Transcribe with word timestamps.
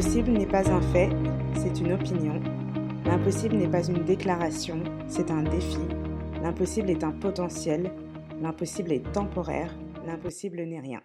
L'impossible 0.00 0.32
n'est 0.32 0.46
pas 0.46 0.66
un 0.70 0.80
fait, 0.80 1.10
c'est 1.56 1.78
une 1.78 1.92
opinion. 1.92 2.40
L'impossible 3.04 3.56
n'est 3.56 3.68
pas 3.68 3.86
une 3.86 4.02
déclaration, 4.02 4.82
c'est 5.06 5.30
un 5.30 5.42
défi. 5.42 5.76
L'impossible 6.42 6.88
est 6.88 7.04
un 7.04 7.12
potentiel. 7.12 7.92
L'impossible 8.40 8.92
est 8.92 9.12
temporaire. 9.12 9.76
L'impossible 10.06 10.62
n'est 10.62 10.80
rien. 10.80 11.02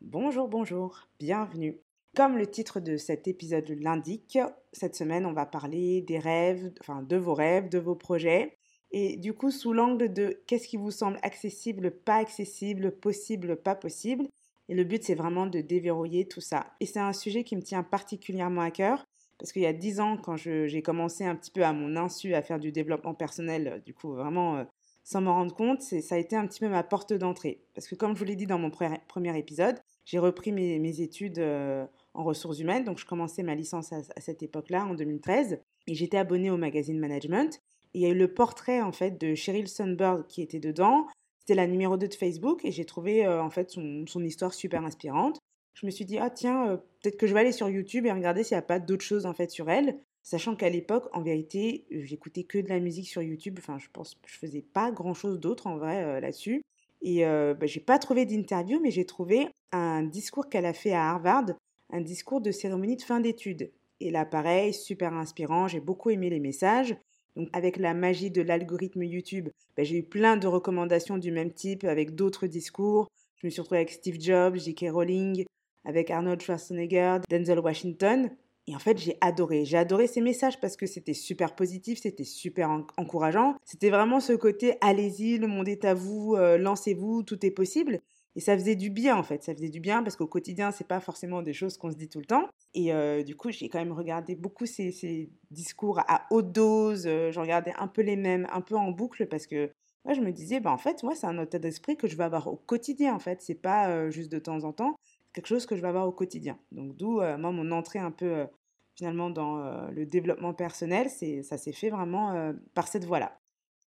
Bonjour, 0.00 0.48
bonjour, 0.48 1.08
bienvenue. 1.18 1.76
Comme 2.16 2.38
le 2.38 2.46
titre 2.46 2.80
de 2.80 2.96
cet 2.96 3.28
épisode 3.28 3.68
l'indique, 3.68 4.38
cette 4.72 4.96
semaine 4.96 5.26
on 5.26 5.34
va 5.34 5.44
parler 5.44 6.00
des 6.00 6.18
rêves, 6.18 6.72
enfin 6.80 7.02
de 7.02 7.16
vos 7.18 7.34
rêves, 7.34 7.68
de 7.68 7.78
vos 7.78 7.96
projets. 7.96 8.56
Et 8.92 9.18
du 9.18 9.34
coup, 9.34 9.50
sous 9.50 9.74
l'angle 9.74 10.10
de 10.10 10.42
qu'est-ce 10.46 10.68
qui 10.68 10.78
vous 10.78 10.90
semble 10.90 11.18
accessible, 11.20 11.90
pas 11.90 12.16
accessible, 12.16 12.92
possible, 12.92 13.56
pas 13.56 13.74
possible, 13.74 14.26
et 14.68 14.74
le 14.74 14.84
but, 14.84 15.02
c'est 15.02 15.14
vraiment 15.14 15.46
de 15.46 15.60
déverrouiller 15.60 16.26
tout 16.28 16.40
ça. 16.40 16.66
Et 16.80 16.86
c'est 16.86 17.00
un 17.00 17.12
sujet 17.12 17.44
qui 17.44 17.56
me 17.56 17.62
tient 17.62 17.82
particulièrement 17.82 18.62
à 18.62 18.70
cœur, 18.70 19.04
parce 19.38 19.52
qu'il 19.52 19.62
y 19.62 19.66
a 19.66 19.72
dix 19.72 20.00
ans, 20.00 20.16
quand 20.16 20.36
j'ai 20.36 20.82
commencé 20.82 21.24
un 21.24 21.36
petit 21.36 21.50
peu 21.50 21.64
à 21.64 21.72
mon 21.72 21.96
insu 21.96 22.34
à 22.34 22.42
faire 22.42 22.58
du 22.58 22.72
développement 22.72 23.14
personnel, 23.14 23.68
euh, 23.68 23.78
du 23.78 23.94
coup, 23.94 24.12
vraiment 24.12 24.56
euh, 24.56 24.64
sans 25.04 25.22
m'en 25.22 25.34
rendre 25.34 25.54
compte, 25.54 25.80
ça 25.80 26.16
a 26.16 26.18
été 26.18 26.36
un 26.36 26.46
petit 26.46 26.60
peu 26.60 26.68
ma 26.68 26.82
porte 26.82 27.14
d'entrée. 27.14 27.62
Parce 27.74 27.88
que 27.88 27.94
comme 27.94 28.14
je 28.14 28.18
vous 28.18 28.26
l'ai 28.26 28.36
dit 28.36 28.46
dans 28.46 28.58
mon 28.58 28.70
premier 28.70 29.38
épisode, 29.38 29.80
j'ai 30.04 30.18
repris 30.18 30.52
mes, 30.52 31.00
études 31.00 31.38
euh, 31.38 31.86
en 32.12 32.24
ressources 32.24 32.58
humaines, 32.58 32.84
donc 32.84 32.98
je 32.98 33.06
commençais 33.06 33.42
ma 33.42 33.54
licence 33.54 33.92
à, 33.92 34.02
cette 34.18 34.42
époque-là, 34.42 34.84
en 34.84 34.94
2013, 34.94 35.60
et 35.86 35.94
j'étais 35.94 36.18
abonnée 36.18 36.50
au 36.50 36.58
magazine 36.58 36.98
Management. 36.98 37.58
Et 37.94 38.00
il 38.00 38.02
y 38.02 38.06
a 38.06 38.10
eu 38.10 38.18
le 38.18 38.34
portrait 38.34 38.82
en 38.82 38.92
fait 38.92 39.18
de 39.18 39.34
Sheryl 39.34 39.66
Sandberg 39.66 40.26
qui 40.26 40.42
était 40.42 40.60
dedans, 40.60 41.06
c'était 41.48 41.62
la 41.62 41.66
numéro 41.66 41.96
2 41.96 42.08
de 42.08 42.14
Facebook 42.14 42.62
et 42.66 42.72
j'ai 42.72 42.84
trouvé 42.84 43.24
euh, 43.24 43.42
en 43.42 43.48
fait 43.48 43.70
son, 43.70 44.04
histoire 44.22 44.52
super 44.52 44.84
inspirante. 44.84 45.40
Je 45.72 45.86
me 45.86 45.90
suis 45.90 46.04
dit, 46.04 46.18
ah 46.18 46.28
tiens, 46.28 46.68
euh, 46.68 46.76
peut-être 46.76 47.16
que 47.16 47.26
je 47.26 47.32
vais 47.32 47.40
aller 47.40 47.52
sur 47.52 47.70
YouTube 47.70 48.04
et 48.04 48.12
regarder 48.12 48.44
s'il 48.44 48.54
n'y 48.54 48.58
a 48.58 48.62
pas 48.62 48.78
d'autres 48.78 49.04
choses 49.04 49.24
en 49.24 49.32
fait 49.32 49.50
sur 49.50 49.70
elle. 49.70 49.98
Sachant 50.22 50.56
qu'à 50.56 50.68
l'époque, 50.68 51.08
en 51.14 51.22
vérité, 51.22 51.86
euh, 51.90 52.00
j'écoutais 52.02 52.42
que 52.42 52.58
de 52.58 52.68
la 52.68 52.80
musique 52.80 53.08
sur 53.08 53.22
YouTube. 53.22 53.54
Enfin, 53.58 53.78
je 53.78 53.86
pense 53.90 54.18
je 54.26 54.36
faisais 54.36 54.60
pas 54.60 54.90
grand-chose 54.90 55.40
d'autre 55.40 55.68
en 55.68 55.78
vrai 55.78 56.20
là-dessus. 56.20 56.60
Et 57.00 57.22
bah, 57.24 57.66
j'ai 57.66 57.80
pas 57.80 57.98
trouvé 57.98 58.26
d'interview, 58.26 58.80
mais 58.82 58.90
j'ai 58.90 59.06
trouvé 59.06 59.48
un 59.72 60.02
discours 60.02 60.50
qu'elle 60.50 60.66
a 60.66 60.74
fait 60.74 60.92
à 60.92 61.08
Harvard, 61.08 61.46
un 61.90 62.00
discours 62.00 62.40
de 62.40 62.50
cérémonie 62.50 62.96
de 62.96 63.02
fin 63.02 63.20
d'études. 63.20 63.70
Et 64.00 64.10
là, 64.10 64.26
pareil, 64.26 64.74
super 64.74 65.14
inspirant, 65.14 65.68
j'ai 65.68 65.80
beaucoup 65.80 66.10
aimé 66.10 66.28
les 66.28 66.40
messages. 66.40 66.96
Donc 67.36 67.48
avec 67.52 67.76
la 67.76 67.94
magie 67.94 68.30
de 68.30 68.42
l'algorithme 68.42 69.02
YouTube, 69.02 69.48
ben, 69.76 69.84
j'ai 69.84 69.98
eu 69.98 70.02
plein 70.02 70.36
de 70.36 70.46
recommandations 70.46 71.18
du 71.18 71.30
même 71.30 71.52
type 71.52 71.84
avec 71.84 72.14
d'autres 72.14 72.46
discours. 72.46 73.08
Je 73.36 73.46
me 73.46 73.50
suis 73.50 73.60
retrouvée 73.60 73.80
avec 73.80 73.90
Steve 73.90 74.20
Jobs, 74.20 74.56
J.K. 74.56 74.86
Rowling, 74.90 75.44
avec 75.84 76.10
Arnold 76.10 76.40
Schwarzenegger, 76.40 77.18
Denzel 77.30 77.60
Washington. 77.60 78.30
Et 78.66 78.74
en 78.74 78.78
fait, 78.78 78.98
j'ai 78.98 79.16
adoré. 79.22 79.64
J'ai 79.64 79.78
adoré 79.78 80.06
ces 80.06 80.20
messages 80.20 80.60
parce 80.60 80.76
que 80.76 80.84
c'était 80.86 81.14
super 81.14 81.54
positif, 81.54 82.00
c'était 82.02 82.24
super 82.24 82.68
encourageant. 82.98 83.54
C'était 83.64 83.88
vraiment 83.88 84.20
ce 84.20 84.34
côté 84.34 84.74
allez-y, 84.82 85.38
le 85.38 85.46
monde 85.46 85.68
est 85.68 85.86
à 85.86 85.94
vous, 85.94 86.34
euh, 86.36 86.58
lancez-vous, 86.58 87.22
tout 87.22 87.46
est 87.46 87.50
possible. 87.50 88.00
Et 88.36 88.40
ça 88.40 88.56
faisait 88.56 88.76
du 88.76 88.90
bien 88.90 89.16
en 89.16 89.22
fait, 89.22 89.42
ça 89.42 89.54
faisait 89.54 89.70
du 89.70 89.80
bien 89.80 90.02
parce 90.02 90.16
qu'au 90.16 90.26
quotidien, 90.26 90.70
c'est 90.70 90.86
pas 90.86 91.00
forcément 91.00 91.42
des 91.42 91.54
choses 91.54 91.78
qu'on 91.78 91.90
se 91.90 91.96
dit 91.96 92.08
tout 92.08 92.20
le 92.20 92.26
temps. 92.26 92.48
Et 92.78 92.92
euh, 92.92 93.24
du 93.24 93.34
coup, 93.34 93.50
j'ai 93.50 93.68
quand 93.68 93.80
même 93.80 93.90
regardé 93.90 94.36
beaucoup 94.36 94.64
ces, 94.64 95.32
discours 95.50 95.98
à 96.06 96.26
haute 96.30 96.52
dose. 96.52 97.08
Euh, 97.08 97.32
je 97.32 97.40
regardais 97.40 97.74
un 97.76 97.88
peu 97.88 98.02
les 98.02 98.14
mêmes, 98.14 98.46
un 98.52 98.60
peu 98.60 98.76
en 98.76 98.92
boucle 98.92 99.26
parce 99.26 99.48
que 99.48 99.72
moi, 100.04 100.14
je 100.14 100.20
me 100.20 100.30
disais, 100.30 100.60
bah, 100.60 100.70
en 100.70 100.78
fait, 100.78 101.02
moi, 101.02 101.16
c'est 101.16 101.26
un 101.26 101.42
état 101.42 101.58
d'esprit 101.58 101.96
que 101.96 102.06
je 102.06 102.16
vais 102.16 102.22
avoir 102.22 102.46
au 102.46 102.54
quotidien 102.54 103.16
en 103.16 103.18
fait. 103.18 103.42
C'est 103.42 103.56
pas 103.56 103.90
euh, 103.90 104.10
juste 104.10 104.30
de 104.30 104.38
temps 104.38 104.62
en 104.62 104.72
temps, 104.72 104.94
quelque 105.32 105.48
chose 105.48 105.66
que 105.66 105.74
je 105.74 105.82
vais 105.82 105.88
avoir 105.88 106.06
au 106.06 106.12
quotidien. 106.12 106.56
Donc, 106.70 106.94
d'où 106.96 107.14
moi, 107.14 107.50
mon 107.50 107.72
entrée 107.72 107.98
un 107.98 108.12
peu 108.12 108.46
finalement 108.94 109.30
dans 109.30 109.88
le 109.90 110.06
développement 110.06 110.54
personnel, 110.54 111.08
ça 111.42 111.58
s'est 111.58 111.72
fait 111.72 111.90
vraiment 111.90 112.52
par 112.74 112.86
cette 112.88 113.04
voie-là. 113.04 113.38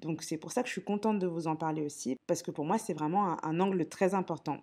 Donc 0.01 0.23
c'est 0.23 0.37
pour 0.37 0.51
ça 0.51 0.63
que 0.63 0.67
je 0.67 0.73
suis 0.73 0.83
contente 0.83 1.19
de 1.19 1.27
vous 1.27 1.47
en 1.47 1.55
parler 1.55 1.83
aussi, 1.83 2.17
parce 2.27 2.41
que 2.41 2.51
pour 2.51 2.65
moi 2.65 2.77
c'est 2.77 2.93
vraiment 2.93 3.43
un, 3.43 3.59
angle 3.59 3.87
très 3.87 4.13
important. 4.13 4.59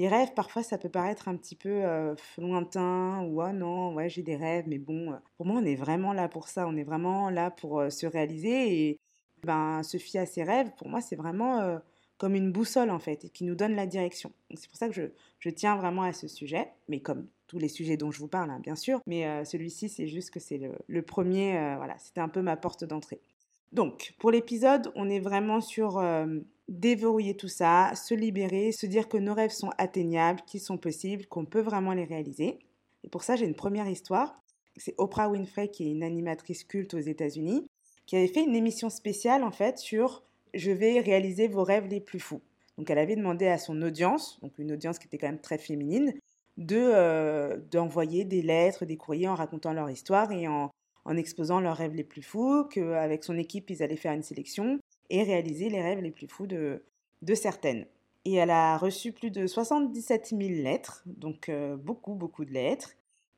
Les 0.00 0.08
rêves, 0.08 0.32
parfois, 0.32 0.62
ça 0.62 0.78
peut 0.78 0.88
paraître 0.88 1.28
un 1.28 1.36
petit 1.36 1.54
peu 1.54 1.68
euh, 1.68 2.14
lointain, 2.38 3.22
ou 3.24 3.42
ah 3.42 3.52
non, 3.52 3.92
ouais, 3.92 4.08
j'ai 4.08 4.22
des 4.22 4.34
rêves, 4.34 4.64
mais 4.66 4.78
bon, 4.78 5.12
euh, 5.12 5.16
pour 5.36 5.44
moi, 5.44 5.60
on 5.60 5.64
est 5.66 5.74
vraiment 5.74 6.14
là 6.14 6.26
pour 6.26 6.48
ça, 6.48 6.66
on 6.66 6.74
est 6.74 6.84
vraiment 6.84 7.28
là 7.28 7.50
pour 7.50 7.80
euh, 7.80 7.90
se 7.90 8.06
réaliser 8.06 8.88
et 8.88 8.98
ben, 9.42 9.82
se 9.82 9.98
fier 9.98 10.20
à 10.20 10.24
ses 10.24 10.42
rêves, 10.42 10.70
pour 10.78 10.88
moi, 10.88 11.02
c'est 11.02 11.16
vraiment 11.16 11.78
comme 12.16 12.34
une 12.34 12.50
boussole 12.50 12.88
en 12.88 12.98
fait, 12.98 13.26
et 13.26 13.28
qui 13.28 13.44
nous 13.44 13.54
donne 13.54 13.74
la 13.74 13.84
direction. 13.84 14.32
C'est 14.54 14.70
pour 14.70 14.78
ça 14.78 14.88
que 14.88 14.94
je, 14.94 15.02
je, 15.38 15.50
tiens 15.50 15.76
vraiment 15.76 16.04
à 16.04 16.14
ce 16.14 16.28
sujet, 16.28 16.72
mais 16.88 17.00
comme 17.00 17.26
tous 17.46 17.58
les 17.58 17.68
sujets 17.68 17.98
dont 17.98 18.10
je 18.10 18.20
vous 18.20 18.28
parle, 18.28 18.48
hein, 18.48 18.60
bien 18.62 18.76
sûr, 18.76 19.02
mais 19.06 19.44
celui-ci, 19.44 19.90
c'est 19.90 20.06
juste 20.06 20.30
que 20.30 20.40
c'est 20.40 20.56
le, 20.56 20.72
le, 20.86 21.02
premier, 21.02 21.74
voilà, 21.76 21.98
c'était 21.98 22.22
un 22.22 22.30
peu 22.30 22.40
ma 22.40 22.56
porte 22.56 22.84
d'entrée. 22.84 23.20
Donc, 23.72 24.14
pour 24.18 24.30
l'épisode, 24.30 24.90
on 24.94 25.10
est 25.10 25.20
vraiment 25.20 25.60
sur 25.60 26.02
déverrouiller 26.70 27.36
tout 27.36 27.48
ça, 27.48 27.92
se 27.96 28.14
libérer, 28.14 28.72
se 28.72 28.86
dire 28.86 29.08
que 29.08 29.18
nos 29.18 29.34
rêves 29.34 29.50
sont 29.50 29.70
atteignables, 29.76 30.40
qu'ils 30.46 30.60
sont 30.60 30.78
possibles, 30.78 31.26
qu'on 31.26 31.44
peut 31.44 31.60
vraiment 31.60 31.92
les 31.92 32.04
réaliser. 32.04 32.60
Et 33.04 33.08
pour 33.08 33.24
ça, 33.24 33.36
j'ai 33.36 33.44
une 33.44 33.56
première 33.56 33.88
histoire. 33.88 34.40
C'est 34.76 34.94
Oprah 34.96 35.28
Winfrey, 35.28 35.68
qui 35.68 35.86
est 35.86 35.90
une 35.90 36.04
animatrice 36.04 36.64
culte 36.64 36.94
aux 36.94 37.00
États-Unis, 37.00 37.66
qui 38.06 38.16
avait 38.16 38.28
fait 38.28 38.44
une 38.44 38.54
émission 38.54 38.88
spéciale 38.88 39.42
en 39.42 39.50
fait 39.50 39.78
sur 39.78 40.22
Je 40.54 40.70
vais 40.70 41.00
réaliser 41.00 41.48
vos 41.48 41.64
rêves 41.64 41.88
les 41.88 42.00
plus 42.00 42.20
fous. 42.20 42.40
Donc, 42.78 42.88
elle 42.88 42.98
avait 42.98 43.16
demandé 43.16 43.46
à 43.46 43.58
son 43.58 43.82
audience, 43.82 44.38
donc 44.40 44.52
une 44.58 44.72
audience 44.72 44.98
qui 44.98 45.06
était 45.06 45.18
quand 45.18 45.26
même 45.26 45.40
très 45.40 45.58
féminine, 45.58 46.14
de 46.56 46.76
euh, 46.78 47.58
d'envoyer 47.70 48.24
des 48.24 48.42
lettres, 48.42 48.84
des 48.84 48.96
courriers 48.96 49.28
en 49.28 49.34
racontant 49.34 49.72
leur 49.72 49.90
histoire 49.90 50.30
et 50.32 50.46
en 50.46 50.70
en 51.04 51.16
exposant 51.16 51.60
leurs 51.60 51.76
rêves 51.76 51.94
les 51.94 52.04
plus 52.04 52.22
fous, 52.22 52.64
qu'avec 52.64 53.24
son 53.24 53.38
équipe, 53.38 53.70
ils 53.70 53.82
allaient 53.82 53.96
faire 53.96 54.12
une 54.12 54.22
sélection 54.22 54.78
et 55.10 55.22
réaliser 55.22 55.68
les 55.68 55.82
rêves 55.82 56.00
les 56.00 56.10
plus 56.10 56.26
fous 56.26 56.46
de, 56.46 56.82
de 57.22 57.34
certaines. 57.34 57.86
Et 58.24 58.34
elle 58.34 58.50
a 58.50 58.76
reçu 58.76 59.12
plus 59.12 59.30
de 59.30 59.46
77 59.46 60.28
000 60.28 60.40
lettres, 60.62 61.02
donc 61.06 61.48
euh, 61.48 61.76
beaucoup, 61.76 62.14
beaucoup 62.14 62.44
de 62.44 62.52
lettres. 62.52 62.92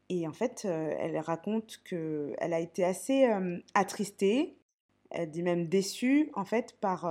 Et 0.09 0.27
en 0.27 0.33
fait, 0.33 0.63
euh, 0.65 0.95
elle 0.99 1.19
raconte 1.19 1.81
qu'elle 1.85 2.53
a 2.53 2.61
été 2.61 2.85
assez 2.85 3.27
euh, 3.27 3.59
attristée, 3.75 4.57
elle 5.11 5.31
dit 5.31 5.43
même 5.43 5.69
déçue, 5.69 6.31
en 6.35 6.45
fait, 6.45 6.77
par, 6.81 7.03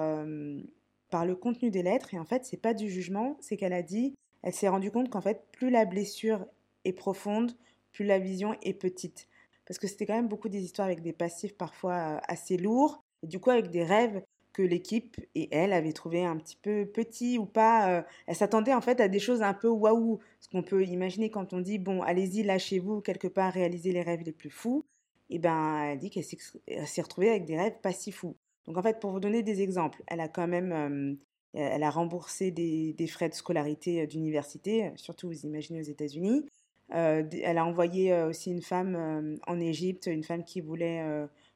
par 1.12 1.26
le 1.26 1.36
contenu 1.36 1.70
des 1.70 1.84
lettres. 1.84 2.16
Et 2.16 2.20
en 2.20 2.26
fait, 2.26 2.46
c'est 2.46 2.58
pas 2.58 2.74
du 2.74 2.90
jugement, 2.90 3.38
c'est 3.40 3.58
qu'elle 3.58 3.74
a 3.74 3.84
dit, 3.84 4.16
elle 4.42 4.54
s'est 4.54 4.68
rendue 4.68 4.90
compte 4.90 5.12
qu'en 5.12 5.22
fait, 5.22 5.46
plus 5.52 5.70
la 5.70 5.86
blessure 5.86 6.48
est 6.84 6.94
profonde, 6.94 7.52
plus 7.92 8.06
la 8.06 8.18
vision 8.18 8.56
est 8.64 8.74
petite 8.74 9.28
parce 9.72 9.80
que 9.80 9.88
c'était 9.88 10.06
quand 10.06 10.16
même 10.16 10.28
beaucoup 10.28 10.50
des 10.50 10.62
histoires 10.62 10.88
avec 10.88 11.02
des 11.02 11.14
passifs 11.14 11.56
parfois 11.56 12.20
assez 12.28 12.58
lourds, 12.58 13.06
et 13.24 13.28
du 13.28 13.40
coup 13.40 13.52
avec 13.52 13.70
des 13.70 13.86
rêves 13.86 14.22
que 14.54 14.62
l'équipe 14.62 15.18
et 15.36 15.50
elle 15.52 15.74
avaient 15.74 15.94
trouvé 15.94 16.26
un 16.26 16.38
petit 16.38 16.58
peu 16.62 16.86
petits 16.86 17.38
ou 17.38 17.46
pas. 17.46 17.90
Euh, 17.90 18.02
elle 18.28 18.36
s'attendait 18.36 18.74
en 18.74 18.82
fait 18.82 19.00
à 19.00 19.08
des 19.08 19.20
choses 19.20 19.42
un 19.42 19.54
peu 19.54 19.68
waouh, 19.68 20.20
ce 20.40 20.50
qu'on 20.50 20.64
peut 20.64 20.86
imaginer 20.86 21.30
quand 21.30 21.54
on 21.54 21.60
dit 21.60 21.80
bon, 21.80 22.02
allez-y, 22.02 22.44
lâchez-vous 22.44 23.02
quelque 23.02 23.28
part, 23.28 23.54
réalisez 23.54 23.92
les 23.92 24.02
rêves 24.02 24.24
les 24.24 24.32
plus 24.32 24.50
fous. 24.50 24.86
Et 25.30 25.40
ben, 25.40 25.84
elle 25.84 26.00
dit 26.00 26.10
qu'elle 26.10 26.26
s'est 26.26 27.02
retrouvée 27.02 27.30
avec 27.30 27.46
des 27.46 27.58
rêves 27.58 27.80
pas 27.82 27.94
si 27.94 28.12
fous. 28.12 28.36
Donc 28.66 28.78
en 28.78 28.84
fait, 28.84 29.00
pour 29.00 29.12
vous 29.12 29.20
donner 29.20 29.44
des 29.44 29.62
exemples, 29.62 30.04
elle 30.08 30.20
a 30.20 30.28
quand 30.28 30.48
même, 30.48 30.72
euh, 30.74 31.16
elle 31.54 31.84
a 31.84 31.90
remboursé 31.90 32.52
des, 32.52 33.08
frais 33.08 33.30
de 33.30 33.34
scolarité 33.34 34.06
d'université, 34.08 34.92
surtout 34.96 35.28
vous 35.28 35.46
imaginez 35.46 35.80
aux 35.80 35.90
États-Unis. 35.90 36.46
Euh, 36.94 37.24
elle 37.42 37.58
a 37.58 37.66
envoyé 37.66 38.12
euh, 38.12 38.30
aussi 38.30 38.52
une 38.52 38.62
femme 38.62 38.96
euh, 38.96 39.38
en 39.48 39.60
Égypte, 39.60 40.08
une 40.08 40.24
femme 40.24 40.44
qui 40.44 40.60
voulait 40.62 41.02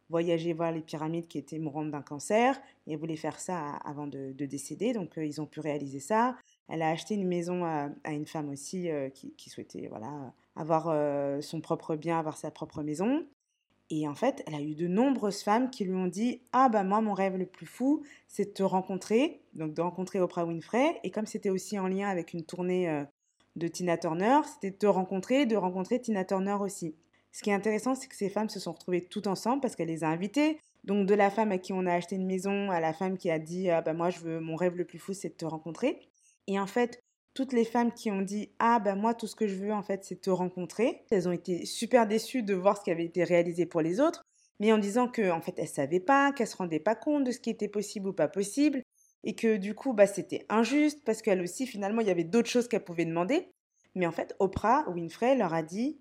voyager 0.10 0.54
voir 0.54 0.72
les 0.72 0.82
pyramides 0.82 1.28
qui 1.28 1.38
étaient 1.38 1.60
mourantes 1.60 1.92
d'un 1.92 2.02
cancer 2.02 2.60
et 2.88 2.94
elle 2.94 3.00
voulait 3.00 3.16
faire 3.16 3.40
ça 3.40 3.76
avant 3.84 4.08
de, 4.08 4.32
décéder. 4.34 4.94
Donc 4.94 5.14
ils 5.18 5.42
ont 5.42 5.46
pu 5.46 5.60
réaliser 5.60 6.00
ça. 6.00 6.36
Elle 6.68 6.82
a 6.82 6.90
acheté 6.90 7.16
une 7.16 7.28
maison 7.28 7.64
à, 7.66 7.90
une 8.12 8.26
femme 8.26 8.50
aussi 8.50 8.90
qui, 9.14 9.50
souhaitait 9.50 9.88
voilà, 9.88 10.34
avoir 10.56 10.94
son 11.44 11.62
propre 11.62 11.96
bien, 11.96 12.20
avoir 12.20 12.38
sa 12.38 12.52
propre 12.52 12.84
maison. 12.84 13.26
Et 13.92 14.08
en 14.08 14.16
fait, 14.16 14.44
elle 14.48 14.56
a 14.56 14.62
eu 14.62 14.74
de 14.74 14.88
nombreuses 14.88 15.44
femmes 15.44 15.70
qui 15.70 15.86
lui 15.86 15.94
ont 15.94 16.08
dit 16.08 16.42
Ah, 16.52 16.70
bah 16.70 16.84
moi, 16.84 17.02
mon 17.02 17.14
rêve 17.14 17.38
le 17.38 17.46
plus 17.46 17.68
fou, 17.68 18.04
c'est 18.28 18.46
de 18.46 18.50
te 18.52 18.64
rencontrer, 18.64 19.42
donc 19.54 19.74
de 19.74 19.82
rencontrer 19.82 20.20
Oprah 20.20 20.46
Winfrey. 20.46 21.00
Et 21.04 21.12
comme 21.12 21.28
c'était 21.28 21.52
aussi 21.52 21.78
en 21.78 21.88
lien 21.88 22.10
avec 22.10 22.34
une 22.34 22.44
tournée 22.44 23.06
de 23.56 23.68
Tina 23.68 23.98
Turner, 23.98 24.40
c'était 24.46 24.72
de 24.72 24.78
te 24.78 24.86
rencontrer, 24.86 25.46
de 25.46 25.56
rencontrer 25.56 26.00
Tina 26.02 26.26
Turner 26.26 26.58
aussi. 26.60 26.96
Ce 27.36 27.44
qui 27.44 27.50
est 27.50 27.54
intéressant, 27.54 27.96
c'est 27.96 28.08
que 28.08 28.16
ces 28.16 28.30
femmes 28.30 28.48
se 28.48 28.62
sont 28.62 28.72
retrouvées 28.72 29.04
toutes 29.04 29.28
ensemble 29.28 29.60
parce 29.60 29.76
qu'elle 29.76 29.90
les 29.90 30.06
a 30.06 30.08
invitées. 30.08 30.58
Donc 30.86 31.06
de 31.06 31.14
la 31.14 31.30
femme 31.30 31.52
à 31.52 31.58
qui 31.58 31.74
on 31.74 31.86
a 31.86 31.92
acheté 31.92 32.16
une 32.16 32.26
maison 32.26 32.72
à 32.72 32.80
la 32.80 32.94
femme 32.94 33.18
qui 33.18 33.30
a 33.30 33.40
dit 33.40 33.70
ah 33.70 33.82
bah 33.82 33.92
moi 33.92 34.10
je 34.10 34.20
veux 34.20 34.40
mon 34.40 34.56
rêve 34.56 34.78
le 34.78 34.86
plus 34.86 35.00
fou 35.00 35.12
c'est 35.12 35.28
de 35.28 35.34
te 35.34 35.44
rencontrer. 35.44 36.00
Et 36.48 36.58
en 36.58 36.66
fait 36.66 36.98
toutes 37.34 37.52
les 37.52 37.66
femmes 37.66 37.92
qui 37.92 38.10
ont 38.10 38.22
dit 38.22 38.54
ah 38.60 38.80
bah 38.80 38.96
moi 38.96 39.14
tout 39.14 39.28
ce 39.28 39.36
que 39.36 39.48
je 39.48 39.56
veux 39.56 39.74
en 39.74 39.82
fait 39.82 40.06
c'est 40.06 40.22
te 40.22 40.30
rencontrer, 40.30 41.04
elles 41.12 41.28
ont 41.28 41.34
été 41.34 41.66
super 41.66 42.08
déçues 42.08 42.42
de 42.42 42.54
voir 42.54 42.78
ce 42.78 42.84
qui 42.84 42.92
avait 42.92 43.04
été 43.04 43.26
réalisé 43.26 43.66
pour 43.66 43.82
les 43.82 44.00
autres, 44.00 44.24
mais 44.62 44.72
en 44.72 44.78
disant 44.78 45.10
que 45.10 45.30
en 45.30 45.42
fait 45.42 45.60
elles 45.60 45.68
savaient 45.68 46.00
pas, 46.00 46.32
qu'elles 46.32 46.48
se 46.48 46.56
rendaient 46.56 46.80
pas 46.80 46.96
compte 46.96 47.26
de 47.26 47.32
ce 47.32 47.40
qui 47.42 47.50
était 47.50 47.68
possible 47.68 48.08
ou 48.08 48.14
pas 48.14 48.30
possible, 48.30 48.82
et 49.26 49.36
que 49.36 49.58
du 49.58 49.76
coup, 49.76 49.92
bah, 49.94 50.08
c'était 50.08 50.46
injuste 50.48 51.04
parce 51.04 51.22
qu'elle 51.22 51.42
aussi, 51.42 51.66
finalement, 51.66 52.02
il 52.02 52.08
y 52.08 52.12
avait 52.12 52.24
d'autres 52.24 52.50
choses 52.50 52.68
qu'elle 52.68 52.84
pouvait 52.84 53.06
demander. 53.06 53.50
Mais 53.96 54.06
en 54.06 54.12
fait, 54.12 54.36
Oprah 54.40 54.88
Winfrey 54.90 55.36
leur 55.36 55.54
a 55.54 55.64
dit 55.64 55.98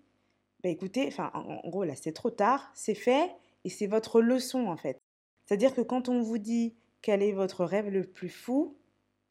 bah 0.64 0.70
écoutez, 0.70 1.11
en, 1.19 1.61
gros 1.69 1.84
là 1.84 1.94
c'est 1.94 2.14
trop 2.14 2.31
tard, 2.31 2.72
c'est 2.75 2.94
fait 2.94 3.31
et 3.64 3.69
c'est 3.69 3.87
votre 3.87 4.22
leçon 4.22 4.66
en 4.69 4.78
fait. 4.78 4.99
C'est-à-dire 5.44 5.75
que 5.75 5.82
quand 5.82 6.08
on 6.08 6.22
vous 6.22 6.38
dit 6.38 6.75
quel 7.02 7.22
est 7.22 7.32
votre 7.32 7.66
rêve 7.66 7.90
le 7.90 8.02
plus 8.02 8.31
fou, 8.31 8.75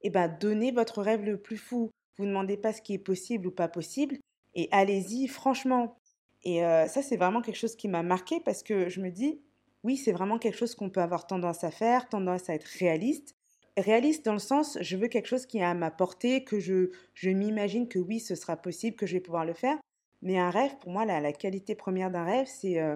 eh 0.03 0.11
ben 0.11 0.27
donnez 0.27 0.71
votre 0.71 1.01
rêve 1.01 1.23
le 1.23 1.41
plus 1.41 1.57
fou. 1.57 1.89
Vous 2.17 2.25
ne 2.25 2.29
demandez 2.29 2.55
pas 2.55 2.71
ce 2.71 2.83
qui 2.83 2.93
est 2.93 2.99
possible 2.99 3.47
ou 3.47 3.51
pas 3.51 3.67
possible 3.67 4.19
et 4.53 4.69
allez-y 4.71 5.27
franchement. 5.27 5.97
Et 6.43 6.63
euh, 6.63 6.85
ça 6.85 7.01
c'est 7.01 7.17
vraiment 7.17 7.41
quelque 7.41 7.57
chose 7.57 7.75
qui 7.75 7.87
m'a 7.87 8.03
marqué 8.03 8.39
parce 8.39 8.61
que 8.61 8.87
je 8.87 9.01
me 9.01 9.09
dis 9.09 9.41
oui 9.83 9.97
c'est 9.97 10.11
vraiment 10.11 10.37
quelque 10.37 10.57
chose 10.57 10.75
qu'on 10.75 10.91
peut 10.91 11.01
avoir 11.01 11.25
tendance 11.25 11.63
à 11.63 11.71
faire, 11.71 12.09
tendance 12.09 12.47
à 12.47 12.53
être 12.53 12.69
réaliste. 12.77 13.33
Réaliste 13.75 14.23
dans 14.23 14.33
le 14.33 14.39
sens, 14.39 14.77
je 14.81 14.97
veux 14.97 15.07
quelque 15.07 15.25
chose 15.25 15.47
qui 15.47 15.57
est 15.57 15.63
à 15.63 15.73
ma 15.73 15.89
portée, 15.89 16.43
que 16.43 16.59
je, 16.59 16.91
je 17.15 17.31
m'imagine 17.31 17.87
que 17.87 17.97
oui, 17.97 18.19
ce 18.19 18.35
sera 18.35 18.55
possible, 18.55 18.95
que 18.95 19.07
je 19.07 19.13
vais 19.13 19.19
pouvoir 19.19 19.45
le 19.45 19.53
faire. 19.53 19.79
Mais 20.23 20.37
un 20.39 20.49
rêve, 20.49 20.77
pour 20.79 20.89
moi, 20.89 21.03
la, 21.03 21.33
qualité 21.33 21.75
première 21.75 22.09
d'un 22.09 22.23
rêve, 22.23 22.47
c'est 22.47 22.79
euh, 22.79 22.95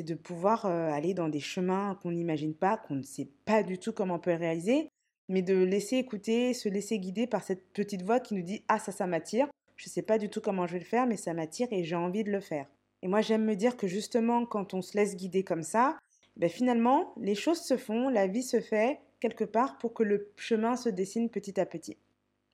de 0.00 0.14
pouvoir 0.14 0.66
euh, 0.66 0.90
aller 0.90 1.14
dans 1.14 1.28
des 1.28 1.38
chemins 1.38 1.96
qu'on 2.02 2.10
n'imagine 2.10 2.54
pas, 2.54 2.76
qu'on 2.76 2.96
ne 2.96 3.04
sait 3.04 3.28
pas 3.44 3.62
du 3.62 3.78
tout 3.78 3.92
comment 3.92 4.16
on 4.16 4.18
peut 4.18 4.34
réaliser, 4.34 4.88
mais 5.28 5.42
de 5.42 5.54
laisser 5.54 5.96
écouter, 5.96 6.54
se 6.54 6.68
laisser 6.68 6.98
guider 6.98 7.28
par 7.28 7.44
cette 7.44 7.72
petite 7.72 8.02
voix 8.02 8.18
qui 8.18 8.34
nous 8.34 8.42
dit 8.42 8.64
Ah, 8.66 8.80
ça, 8.80 8.90
ça 8.90 9.06
m'attire. 9.06 9.46
Je 9.76 9.88
ne 9.88 9.90
sais 9.90 10.02
pas 10.02 10.18
du 10.18 10.28
tout 10.28 10.40
comment 10.40 10.66
je 10.66 10.72
vais 10.72 10.80
le 10.80 10.84
faire, 10.84 11.06
mais 11.06 11.16
ça 11.16 11.34
m'attire 11.34 11.68
et 11.70 11.84
j'ai 11.84 11.94
envie 11.94 12.24
de 12.24 12.32
le 12.32 12.40
faire. 12.40 12.66
Et 13.02 13.08
moi, 13.08 13.20
j'aime 13.20 13.44
me 13.44 13.54
dire 13.54 13.76
que 13.76 13.86
justement, 13.86 14.44
quand 14.44 14.74
on 14.74 14.82
se 14.82 14.96
laisse 14.96 15.14
guider 15.14 15.44
comme 15.44 15.62
ça, 15.62 15.96
ben 16.36 16.50
finalement, 16.50 17.12
les 17.16 17.36
choses 17.36 17.60
se 17.60 17.76
font, 17.76 18.08
la 18.08 18.26
vie 18.26 18.42
se 18.42 18.60
fait 18.60 18.98
quelque 19.20 19.44
part 19.44 19.78
pour 19.78 19.94
que 19.94 20.02
le 20.02 20.32
chemin 20.36 20.74
se 20.74 20.88
dessine 20.88 21.30
petit 21.30 21.60
à 21.60 21.66
petit. 21.66 21.96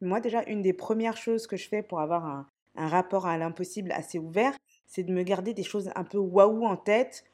Moi, 0.03 0.21
déjà, 0.21 0.43
une 0.49 0.61
des 0.61 0.75
premières 0.75 1.17
choses 1.17 1.47
que 1.47 1.57
je 1.57 1.69
fais 1.69 1.83
pour 1.83 2.01
avoir 2.01 2.27
un, 2.27 2.47
un 2.75 2.89
rapport 2.89 3.27
à 3.27 3.37
l'impossible 3.39 3.93
assez 3.93 4.19
ouvert, 4.19 4.57
c'est 4.87 5.03
de 5.03 5.13
me 5.13 5.23
garder 5.23 5.55
des 5.55 5.63
choses 5.63 5.91
un 5.95 6.05
peu 6.05 6.19
waouh 6.19 6.65
en 6.65 6.77
tête 6.77 7.25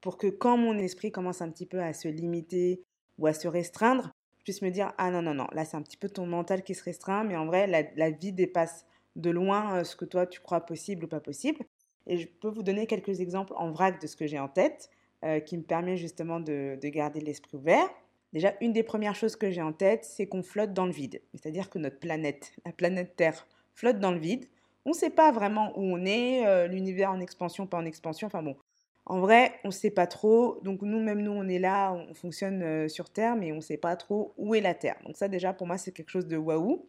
pour 0.00 0.18
que 0.18 0.26
quand 0.26 0.56
mon 0.56 0.78
esprit 0.78 1.10
commence 1.10 1.42
un 1.42 1.50
petit 1.50 1.66
peu 1.66 1.80
à 1.80 1.92
se 1.92 2.08
limiter 2.08 2.82
ou 3.18 3.26
à 3.26 3.32
se 3.32 3.48
restreindre, 3.48 4.12
je 4.38 4.44
puisse 4.44 4.62
me 4.62 4.70
dire 4.70 4.92
ah 4.98 5.10
non 5.10 5.22
non 5.22 5.34
non 5.34 5.46
là 5.52 5.64
c'est 5.64 5.76
un 5.76 5.82
petit 5.82 5.96
peu 5.96 6.08
ton 6.08 6.26
mental 6.26 6.62
qui 6.62 6.74
se 6.74 6.84
restreint 6.84 7.24
mais 7.24 7.36
en 7.36 7.46
vrai 7.46 7.66
la, 7.66 8.10
vie 8.10 8.32
dépasse 8.32 8.86
de 9.16 9.30
loin 9.30 9.78
euh, 9.78 9.84
ce 9.84 9.96
que 9.96 10.04
toi 10.04 10.26
tu 10.26 10.40
crois 10.40 10.60
possible 10.60 11.04
ou 11.04 11.08
pas 11.08 11.20
possible 11.20 11.60
et 12.06 12.16
je 12.16 12.26
peux 12.26 12.48
vous 12.48 12.62
donner 12.62 12.86
quelques 12.86 13.20
exemples 13.20 13.52
en 13.56 13.70
vrac 13.70 14.00
de 14.00 14.06
ce 14.06 14.16
que 14.16 14.26
j'ai 14.26 14.38
en 14.38 14.48
tête 14.48 14.90
euh, 15.24 15.40
qui 15.40 15.58
me 15.58 15.64
permet 15.64 15.96
justement 15.96 16.38
de, 16.40 16.78
de 16.80 16.88
garder 16.88 17.20
l'esprit 17.20 17.56
ouvert. 17.56 17.88
Déjà, 18.32 18.54
une 18.60 18.72
des 18.72 18.82
premières 18.82 19.14
choses 19.14 19.36
que 19.36 19.50
j'ai 19.50 19.62
en 19.62 19.72
tête, 19.72 20.04
c'est 20.04 20.26
qu'on 20.26 20.42
flotte 20.42 20.72
dans 20.72 20.86
le 20.86 20.92
vide. 20.92 21.20
C'est-à-dire 21.34 21.70
que 21.70 21.78
notre 21.78 21.98
planète, 21.98 22.52
la 22.64 22.72
planète 22.72 23.16
Terre, 23.16 23.46
flotte 23.74 23.98
dans 23.98 24.12
le 24.12 24.18
vide. 24.18 24.46
On 24.88 24.92
ne 24.92 24.96
sait 24.96 25.10
pas 25.10 25.32
vraiment 25.32 25.78
où 25.78 25.82
on 25.82 26.06
est, 26.06 26.46
euh, 26.46 26.66
l'univers 26.66 27.10
en 27.10 27.20
expansion, 27.20 27.66
pas 27.66 27.76
en 27.76 27.84
expansion. 27.84 28.26
Enfin 28.26 28.42
bon, 28.42 28.56
en 29.04 29.20
vrai, 29.20 29.52
on 29.62 29.68
ne 29.68 29.72
sait 29.72 29.90
pas 29.90 30.06
trop. 30.06 30.60
Donc 30.62 30.80
nous, 30.80 30.98
même 30.98 31.20
nous, 31.20 31.30
on 31.30 31.46
est 31.46 31.58
là, 31.58 31.92
on 31.92 32.14
fonctionne 32.14 32.62
euh, 32.62 32.88
sur 32.88 33.10
Terre, 33.10 33.36
mais 33.36 33.52
on 33.52 33.56
ne 33.56 33.60
sait 33.60 33.76
pas 33.76 33.96
trop 33.96 34.32
où 34.38 34.54
est 34.54 34.62
la 34.62 34.72
Terre. 34.72 34.96
Donc 35.04 35.18
ça, 35.18 35.28
déjà, 35.28 35.52
pour 35.52 35.66
moi, 35.66 35.76
c'est 35.76 35.92
quelque 35.92 36.08
chose 36.08 36.26
de 36.26 36.38
waouh. 36.38 36.88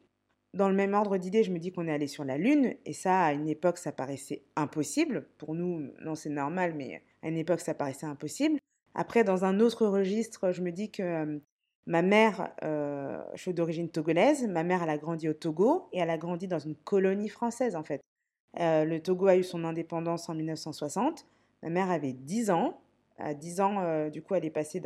Dans 0.53 0.69
le 0.69 0.75
même 0.75 0.93
ordre 0.93 1.17
d'idée, 1.17 1.43
je 1.43 1.51
me 1.51 1.59
dis 1.59 1.73
qu'on 1.73 1.89
est 1.89 1.91
allé 1.91 2.07
sur 2.07 2.23
la 2.23 2.37
Lune, 2.37 2.73
et 2.85 2.93
ça, 2.93 3.21
à 3.21 3.33
une 3.33 3.49
époque, 3.49 3.77
ça 3.77 3.91
paraissait 3.91 4.43
impossible. 4.55 5.27
Pour 5.37 5.53
nous, 5.53 5.91
non, 5.99 6.15
c'est 6.15 6.29
normal, 6.29 6.75
mais 6.77 7.03
à 7.21 7.27
une 7.27 7.37
époque, 7.37 7.59
ça 7.59 7.73
paraissait 7.73 8.05
impossible. 8.05 8.59
Après, 8.95 9.25
dans 9.25 9.43
un 9.43 9.59
autre 9.59 9.85
registre, 9.85 10.53
je 10.53 10.61
me 10.61 10.71
dis 10.71 10.89
que 10.89 11.03
euh, 11.03 11.39
Ma 11.89 12.03
mère, 12.03 12.51
euh, 12.63 13.19
je 13.33 13.41
suis 13.41 13.53
d'origine 13.55 13.89
togolaise. 13.89 14.47
Ma 14.47 14.63
mère, 14.63 14.83
elle 14.83 14.91
a 14.91 14.99
grandi 14.99 15.27
au 15.27 15.33
Togo 15.33 15.89
et 15.91 15.97
elle 15.97 16.11
a 16.11 16.19
grandi 16.19 16.47
dans 16.47 16.59
une 16.59 16.75
colonie 16.75 17.29
française, 17.29 17.75
en 17.75 17.83
fait. 17.83 17.99
Euh, 18.59 18.85
le 18.85 19.01
Togo 19.01 19.25
a 19.25 19.35
eu 19.35 19.43
son 19.43 19.63
indépendance 19.63 20.29
en 20.29 20.35
1960. 20.35 21.25
Ma 21.63 21.69
mère 21.71 21.89
avait 21.89 22.13
10 22.13 22.51
ans. 22.51 22.79
À 23.17 23.33
10 23.33 23.59
ans, 23.59 23.79
euh, 23.79 24.11
du 24.11 24.21
coup, 24.21 24.35
elle 24.35 24.45
est 24.45 24.51
passée 24.51 24.83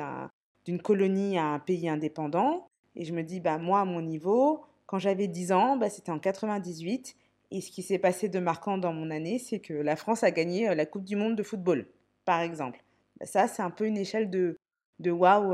d'une 0.64 0.82
colonie 0.82 1.38
à 1.38 1.44
un 1.44 1.60
pays 1.60 1.90
indépendant. 1.90 2.68
Et 2.96 3.04
je 3.04 3.14
me 3.14 3.22
dis, 3.22 3.42
bah, 3.42 3.58
moi, 3.58 3.82
à 3.82 3.86
mon 3.86 4.02
niveau, 4.02 4.62
quand 4.86 4.98
j'avais 4.98 5.28
10 5.28 5.52
ans, 5.52 5.76
bah, 5.76 5.90
c'était 5.90 6.12
en 6.14 6.20
98. 6.20 7.18
Et 7.52 7.60
ce 7.60 7.70
qui 7.70 7.84
s'est 7.84 8.00
passé 8.00 8.30
de 8.30 8.40
marquant 8.40 8.78
dans 8.78 8.94
mon 8.94 9.12
année, 9.12 9.40
c'est 9.40 9.60
que 9.60 9.74
la 9.74 9.98
France 9.98 10.24
a 10.24 10.32
gagné 10.32 10.74
la 10.74 10.86
Coupe 10.86 11.04
du 11.04 11.18
Monde 11.18 11.36
de 11.36 11.44
football, 11.44 11.86
par 12.24 12.40
exemple. 12.40 12.82
Bah, 13.20 13.26
ça, 13.26 13.50
c'est 13.50 13.62
un 13.62 13.72
peu 13.72 13.88
une 13.88 13.98
échelle 13.98 14.30
de, 14.30 14.58
de 15.00 15.12
waouh 15.12 15.54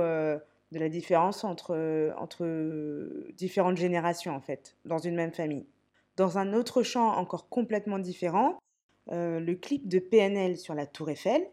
de 0.72 0.80
la 0.80 0.90
différence 0.90 1.44
entre, 1.44 2.14
entre 2.18 3.32
différentes 3.34 3.78
générations, 3.78 4.36
en 4.36 4.42
fait, 4.42 4.76
dans 4.86 5.00
une 5.00 5.16
même 5.16 5.34
famille. 5.34 5.66
Dans 6.16 6.38
un 6.38 6.54
autre 6.54 6.84
champ 6.84 7.16
encore 7.16 7.50
complètement 7.50 7.98
différent, 7.98 8.60
euh, 9.12 9.40
le 9.40 9.56
clip 9.56 9.88
de 9.88 10.00
PNL 10.00 10.58
sur 10.58 10.76
la 10.76 10.86
Tour 10.86 11.10
Eiffel, 11.10 11.48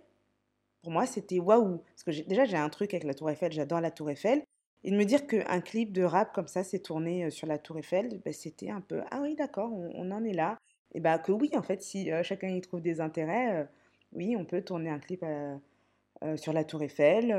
pour 0.83 0.93
moi, 0.93 1.07
c'était 1.07 1.39
waouh. 1.39 1.79
Parce 1.79 2.03
que 2.05 2.29
déjà, 2.29 2.45
j'ai 2.45 2.57
un 2.57 2.69
truc 2.69 2.93
avec 2.93 3.05
la 3.05 3.15
Tour 3.15 3.31
Eiffel, 3.31 3.53
j'adore 3.53 3.81
la 3.81 3.91
Tour 3.91 4.11
Eiffel. 4.11 4.43
Et 4.85 4.91
de 4.91 4.97
me 4.97 5.05
dire 5.05 5.27
qu'un 5.27 5.61
clip 5.61 5.93
de 5.93 6.03
rap 6.03 6.33
comme 6.33 6.47
ça 6.47 6.63
s'est 6.63 6.79
tourné 6.79 7.25
euh, 7.25 7.31
sur 7.31 7.47
la 7.47 7.59
Tour 7.59 7.79
Eiffel, 7.79 8.21
bah, 8.25 8.33
c'était 8.33 8.71
un 8.71 8.81
peu 8.81 9.03
Ah 9.11 9.21
oui, 9.23 9.35
d'accord, 9.35 9.73
on, 9.73 10.11
en 10.11 10.25
est 10.25 10.35
là. 10.35 10.59
Et 10.95 11.01
bah 11.01 11.19
que 11.19 11.33
oui, 11.33 11.51
en 11.55 11.63
fait, 11.63 11.83
si 11.83 12.13
euh, 12.13 12.23
chacun 12.23 12.49
y 12.49 12.61
trouve 12.61 12.81
des 12.81 13.01
intérêts, 13.01 13.69
oui, 14.13 14.37
on 14.39 14.45
peut 14.45 14.63
tourner 14.63 14.91
un 14.91 14.99
clip 14.99 15.25
sur 16.37 16.53
la 16.53 16.65
Tour 16.65 16.83
Eiffel. 16.83 17.33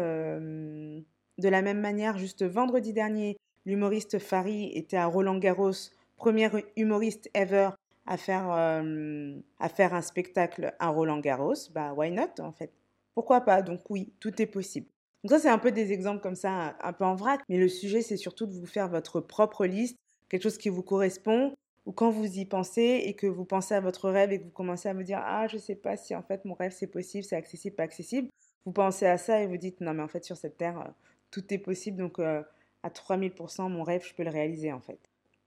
De 1.38 1.50
la 1.50 1.62
même 1.62 1.80
manière, 1.80 2.18
juste 2.18 2.44
vendredi 2.44 2.94
dernier, 2.94 3.38
l'humoriste 3.66 4.18
Fari 4.18 4.72
était 4.74 4.98
à 4.98 5.06
Roland 5.06 5.38
Garros, 5.38 5.72
premier 6.16 6.50
humoriste 6.76 7.30
ever 7.36 7.70
à 8.08 8.18
faire, 8.18 8.52
euh, 8.52 9.36
à 9.60 9.70
faire 9.70 9.94
un 9.94 10.02
spectacle 10.02 10.74
à 10.80 10.90
Roland 10.90 11.20
Garros. 11.20 11.70
Bah, 11.74 11.94
why 11.94 12.10
not 12.10 12.40
en 12.40 12.52
fait? 12.52 12.72
Pourquoi 13.14 13.42
pas? 13.42 13.62
Donc 13.62 13.82
oui, 13.90 14.12
tout 14.20 14.42
est 14.42 14.48
possible. 14.48 14.88
Donc 15.24 15.32
ça, 15.32 15.40
c'est 15.40 15.50
un 15.50 15.58
peu 15.58 15.72
des 15.72 15.92
exemples 15.92 16.22
comme 16.22 16.36
ça, 16.36 16.76
un 16.82 16.94
peu 16.94 17.04
en 17.04 17.16
vrac, 17.16 17.42
mais 17.50 17.58
le 17.58 17.68
sujet, 17.68 18.02
c'est 18.02 18.18
surtout 18.18 18.46
de 18.46 18.54
vous 18.54 18.66
faire 18.66 18.88
votre 18.88 19.20
propre 19.20 19.66
liste, 19.66 19.98
quelque 20.30 20.44
chose 20.44 20.58
qui 20.58 20.70
vous 20.70 20.84
correspond, 20.84 21.54
ou 21.86 21.92
quand 21.92 22.10
vous 22.10 22.38
y 22.38 22.46
pensez 22.46 23.04
et 23.06 23.14
que 23.14 23.28
vous 23.28 23.46
pensez 23.46 23.74
à 23.74 23.80
votre 23.80 24.10
rêve 24.10 24.32
et 24.32 24.40
que 24.40 24.44
vous 24.44 24.52
commencez 24.52 24.90
à 24.90 24.94
vous 24.94 25.04
dire 25.04 25.22
ah 25.24 25.48
je 25.48 25.58
sais 25.58 25.76
pas 25.76 25.96
si 25.98 26.14
en 26.14 26.22
fait 26.22 26.44
mon 26.46 26.54
rêve 26.54 26.74
c'est 26.78 26.88
possible, 26.88 27.24
c'est 27.24 27.38
accessible, 27.38 27.76
pas 27.76 27.84
accessible, 27.84 28.30
vous 28.66 28.74
pensez 28.74 29.06
à 29.06 29.18
ça 29.18 29.42
et 29.42 29.48
vous 29.48 29.58
dites 29.58 29.80
non 29.80 29.94
mais 29.94 30.04
en 30.04 30.08
fait 30.10 30.26
sur 30.26 30.36
cette 30.36 30.58
terre 30.58 30.94
tout 31.32 31.54
est 31.54 31.58
possible. 31.58 31.98
Donc, 31.98 32.20
euh, 32.20 32.42
à 32.84 32.90
3000%, 32.90 33.70
mon 33.70 33.84
rêve, 33.84 34.06
je 34.06 34.14
peux 34.14 34.24
le 34.24 34.30
réaliser 34.30 34.72
en 34.72 34.80
fait. 34.80 35.00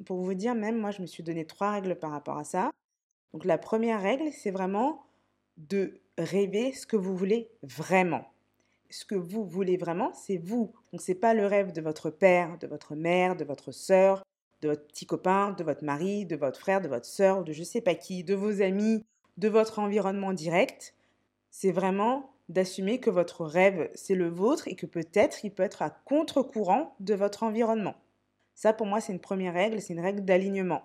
Pour 0.07 0.19
vous 0.19 0.35
dire, 0.35 0.55
même 0.55 0.79
moi, 0.79 0.91
je 0.91 1.03
me 1.03 1.07
suis 1.07 1.23
donné 1.23 1.45
trois 1.47 1.73
règles 1.73 1.97
par 1.97 2.11
rapport 2.11 2.39
à 2.39 2.45
ça. 2.45 2.71
Donc, 3.33 3.45
la 3.45 3.59
première 3.59 4.01
règle, 4.01 4.31
c'est 4.33 4.51
vraiment 4.51 5.05
de 5.57 6.01
rêver 6.19 6.73
ce 6.73 6.87
que 6.87 6.97
vous 6.97 7.17
voulez 7.17 7.51
vraiment. 7.63 8.25
Ce 8.89 9.05
que 9.05 9.15
vous 9.15 9.45
voulez 9.45 9.77
vraiment, 9.77 10.13
c'est 10.15 10.39
vous. 10.39 10.73
Donc, 10.93 11.01
c'est 11.01 11.15
pas 11.15 11.35
le 11.35 11.47
rêve 11.47 11.73
de 11.73 11.81
votre 11.81 12.11
père, 12.11 12.59
de 12.59 12.67
votre 12.67 12.95
mère, 12.95 13.37
de 13.37 13.45
votre 13.45 13.73
sœur, 13.73 14.25
de 14.63 14.69
votre 14.69 14.87
petit 14.87 15.07
copain, 15.07 15.53
de 15.53 15.65
votre 15.65 15.85
mari, 15.85 16.27
de 16.27 16.37
votre 16.37 16.59
frère, 16.59 16.81
de 16.81 16.89
votre 16.89 17.07
sœur, 17.07 17.45
de 17.45 17.53
je 17.53 17.63
sais 17.63 17.81
pas 17.81 17.95
qui, 17.95 18.25
de 18.25 18.35
vos 18.35 18.63
amis, 18.63 19.05
de 19.37 19.49
votre 19.49 19.79
environnement 19.79 20.33
direct. 20.33 20.95
C'est 21.51 21.73
vraiment 21.73 22.31
d'assumer 22.51 22.99
que 22.99 23.11
votre 23.11 23.45
rêve, 23.45 23.91
c'est 23.95 24.15
le 24.15 24.29
vôtre 24.29 24.69
et 24.69 24.75
que 24.75 24.87
peut-être 24.87 25.45
il 25.45 25.53
peut 25.53 25.63
être 25.63 25.83
à 25.83 25.91
contre-courant 25.91 26.95
de 27.01 27.15
votre 27.15 27.45
environnement. 27.45 27.95
Ça, 28.55 28.73
pour 28.73 28.87
moi, 28.87 29.01
c'est 29.01 29.13
une 29.13 29.21
première 29.21 29.55
règle, 29.55 29.81
c'est 29.81 29.95
une 29.95 30.01
règle 30.01 30.25
d'alignement. 30.25 30.83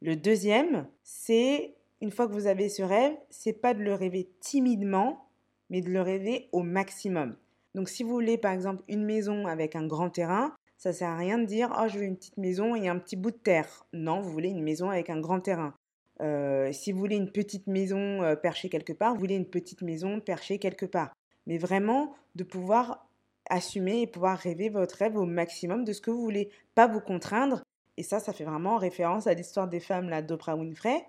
Le 0.00 0.16
deuxième, 0.16 0.86
c'est, 1.02 1.74
une 2.00 2.10
fois 2.10 2.26
que 2.26 2.32
vous 2.32 2.46
avez 2.46 2.68
ce 2.68 2.82
rêve, 2.82 3.12
c'est 3.30 3.52
pas 3.52 3.74
de 3.74 3.82
le 3.82 3.94
rêver 3.94 4.30
timidement, 4.40 5.28
mais 5.70 5.80
de 5.80 5.90
le 5.90 6.00
rêver 6.00 6.48
au 6.52 6.62
maximum. 6.62 7.36
Donc, 7.74 7.88
si 7.88 8.02
vous 8.02 8.12
voulez, 8.12 8.38
par 8.38 8.52
exemple, 8.52 8.82
une 8.88 9.04
maison 9.04 9.46
avec 9.46 9.76
un 9.76 9.86
grand 9.86 10.10
terrain, 10.10 10.54
ça 10.78 10.92
sert 10.92 11.10
à 11.10 11.16
rien 11.16 11.38
de 11.38 11.44
dire, 11.44 11.76
oh, 11.78 11.88
je 11.88 11.98
veux 11.98 12.04
une 12.04 12.16
petite 12.16 12.36
maison 12.36 12.74
et 12.74 12.88
un 12.88 12.98
petit 12.98 13.16
bout 13.16 13.30
de 13.30 13.36
terre. 13.36 13.86
Non, 13.92 14.20
vous 14.20 14.30
voulez 14.30 14.50
une 14.50 14.62
maison 14.62 14.90
avec 14.90 15.10
un 15.10 15.20
grand 15.20 15.40
terrain. 15.40 15.74
Euh, 16.22 16.72
si 16.72 16.92
vous 16.92 16.98
voulez 16.98 17.16
une 17.16 17.32
petite 17.32 17.66
maison 17.66 18.22
euh, 18.22 18.36
perchée 18.36 18.68
quelque 18.68 18.92
part, 18.92 19.14
vous 19.14 19.20
voulez 19.20 19.34
une 19.34 19.48
petite 19.48 19.82
maison 19.82 20.20
perchée 20.20 20.58
quelque 20.58 20.86
part. 20.86 21.12
Mais 21.46 21.58
vraiment 21.58 22.14
de 22.36 22.44
pouvoir 22.44 23.08
assumer 23.50 24.02
et 24.02 24.06
pouvoir 24.06 24.38
rêver 24.38 24.68
votre 24.68 24.96
rêve 24.96 25.16
au 25.16 25.26
maximum 25.26 25.84
de 25.84 25.92
ce 25.92 26.00
que 26.00 26.10
vous 26.10 26.22
voulez, 26.22 26.50
pas 26.74 26.86
vous 26.86 27.00
contraindre. 27.00 27.62
Et 27.96 28.04
ça, 28.04 28.20
ça 28.20 28.32
fait 28.32 28.44
vraiment 28.44 28.76
référence 28.76 29.26
à 29.26 29.34
l'histoire 29.34 29.68
des 29.68 29.80
femmes 29.80 30.08
là 30.08 30.22
d'Oprah 30.22 30.56
Winfrey, 30.56 31.04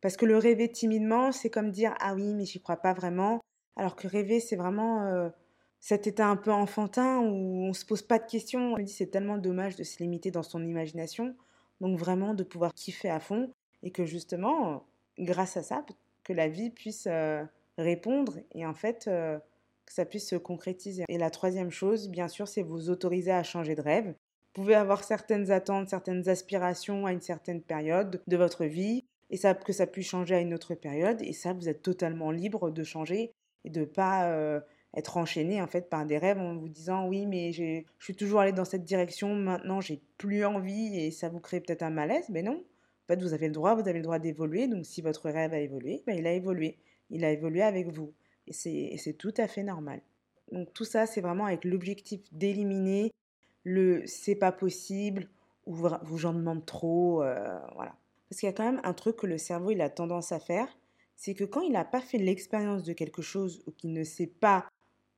parce 0.00 0.16
que 0.16 0.24
le 0.24 0.38
rêver 0.38 0.70
timidement, 0.70 1.30
c'est 1.30 1.50
comme 1.50 1.70
dire 1.70 1.94
ah 2.00 2.14
oui, 2.14 2.34
mais 2.34 2.46
j'y 2.46 2.60
crois 2.60 2.78
pas 2.78 2.94
vraiment. 2.94 3.40
Alors 3.76 3.96
que 3.96 4.08
rêver, 4.08 4.40
c'est 4.40 4.56
vraiment 4.56 5.06
euh, 5.06 5.28
cet 5.80 6.06
état 6.06 6.26
un 6.26 6.36
peu 6.36 6.52
enfantin 6.52 7.20
où 7.20 7.66
on 7.66 7.72
se 7.74 7.84
pose 7.84 8.02
pas 8.02 8.18
de 8.18 8.26
questions. 8.26 8.74
On 8.74 8.78
dit 8.78 8.92
c'est 8.92 9.08
tellement 9.08 9.36
dommage 9.36 9.76
de 9.76 9.84
se 9.84 9.98
limiter 9.98 10.30
dans 10.30 10.42
son 10.42 10.64
imagination. 10.64 11.36
Donc 11.80 11.98
vraiment 11.98 12.34
de 12.34 12.44
pouvoir 12.44 12.72
kiffer 12.72 13.10
à 13.10 13.20
fond 13.20 13.52
et 13.84 13.90
que 13.90 14.04
justement, 14.04 14.84
grâce 15.18 15.56
à 15.56 15.62
ça, 15.62 15.84
que 16.24 16.32
la 16.32 16.48
vie 16.48 16.70
puisse 16.70 17.06
euh, 17.06 17.44
répondre 17.78 18.38
et 18.52 18.66
en 18.66 18.74
fait 18.74 19.04
euh, 19.06 19.38
que 19.86 19.92
ça 19.92 20.06
puisse 20.06 20.28
se 20.28 20.36
concrétiser. 20.36 21.04
Et 21.08 21.18
la 21.18 21.30
troisième 21.30 21.70
chose, 21.70 22.08
bien 22.08 22.26
sûr, 22.26 22.48
c'est 22.48 22.62
vous 22.62 22.90
autoriser 22.90 23.30
à 23.30 23.42
changer 23.42 23.74
de 23.74 23.82
rêve. 23.82 24.06
Vous 24.06 24.62
pouvez 24.62 24.74
avoir 24.74 25.04
certaines 25.04 25.50
attentes, 25.50 25.90
certaines 25.90 26.28
aspirations 26.28 27.06
à 27.06 27.12
une 27.12 27.20
certaine 27.20 27.60
période 27.60 28.22
de 28.26 28.36
votre 28.36 28.64
vie. 28.64 29.04
et 29.30 29.38
que 29.64 29.72
ça 29.72 29.86
puisse 29.86 30.06
changer 30.06 30.34
à 30.34 30.40
une 30.40 30.54
autre 30.54 30.74
période. 30.74 31.20
Et 31.22 31.32
ça, 31.32 31.52
vous 31.52 31.68
êtes 31.68 31.82
totalement 31.82 32.30
libre 32.30 32.70
de 32.70 32.82
changer 32.82 33.32
et 33.64 33.70
de 33.70 33.84
pas 33.84 34.30
euh, 34.30 34.60
être 34.96 35.16
enchaîné 35.16 35.60
en 35.60 35.66
fait 35.66 35.90
par 35.90 36.06
des 36.06 36.18
rêves 36.18 36.38
en 36.38 36.54
vous 36.56 36.68
disant 36.68 37.08
oui 37.08 37.26
mais 37.26 37.52
je 37.52 37.82
suis 37.98 38.14
toujours 38.14 38.40
allé 38.40 38.52
dans 38.52 38.66
cette 38.66 38.84
direction, 38.84 39.34
maintenant 39.34 39.80
j'ai 39.80 40.00
plus 40.18 40.44
envie 40.44 40.98
et 40.98 41.10
ça 41.10 41.28
vous 41.30 41.40
crée 41.40 41.60
peut-être 41.60 41.82
un 41.82 41.90
malaise. 41.90 42.28
Mais 42.28 42.42
non, 42.42 42.62
fait 43.06 43.20
vous 43.20 43.34
avez 43.34 43.48
le 43.48 43.52
droit, 43.52 43.74
vous 43.74 43.88
avez 43.88 43.98
le 43.98 44.02
droit 44.04 44.18
d'évoluer. 44.18 44.68
Donc 44.68 44.86
si 44.86 45.02
votre 45.02 45.30
rêve 45.30 45.52
a 45.52 45.58
évolué, 45.58 46.02
ben, 46.06 46.16
il 46.16 46.26
a 46.26 46.32
évolué. 46.32 46.78
Il 47.10 47.24
a 47.24 47.30
évolué 47.30 47.62
avec 47.62 47.88
vous. 47.88 48.12
Et 48.46 48.52
c'est 48.98 49.14
tout 49.14 49.34
à 49.36 49.46
fait 49.46 49.62
normal. 49.62 50.00
Donc 50.52 50.72
tout 50.74 50.84
ça, 50.84 51.06
c'est 51.06 51.20
vraiment 51.20 51.46
avec 51.46 51.64
l'objectif 51.64 52.20
d'éliminer 52.32 53.12
le 53.64 54.02
c'est 54.06 54.34
pas 54.34 54.52
possible 54.52 55.28
ou 55.66 55.74
vous 55.74 56.18
j'en 56.18 56.34
demande 56.34 56.66
trop. 56.66 57.22
Euh, 57.22 57.58
voilà. 57.74 57.94
Parce 58.28 58.40
qu'il 58.40 58.46
y 58.46 58.50
a 58.50 58.52
quand 58.52 58.64
même 58.64 58.80
un 58.84 58.92
truc 58.92 59.16
que 59.16 59.26
le 59.26 59.38
cerveau 59.38 59.70
il 59.70 59.80
a 59.80 59.88
tendance 59.88 60.32
à 60.32 60.40
faire, 60.40 60.68
c'est 61.16 61.34
que 61.34 61.44
quand 61.44 61.60
il 61.60 61.72
n'a 61.72 61.84
pas 61.84 62.00
fait 62.00 62.18
l'expérience 62.18 62.82
de 62.82 62.92
quelque 62.92 63.22
chose 63.22 63.62
ou 63.66 63.70
qu'il 63.70 63.92
ne 63.92 64.04
sait 64.04 64.26
pas 64.26 64.66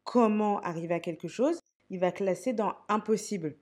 comment 0.05 0.61
arriver 0.61 0.95
à 0.95 1.01
quelque 1.01 1.29
chose, 1.29 1.59
il 1.91 1.99
va 1.99 2.13
classer 2.13 2.53
dans 2.53 2.75
impossible. 2.89 3.57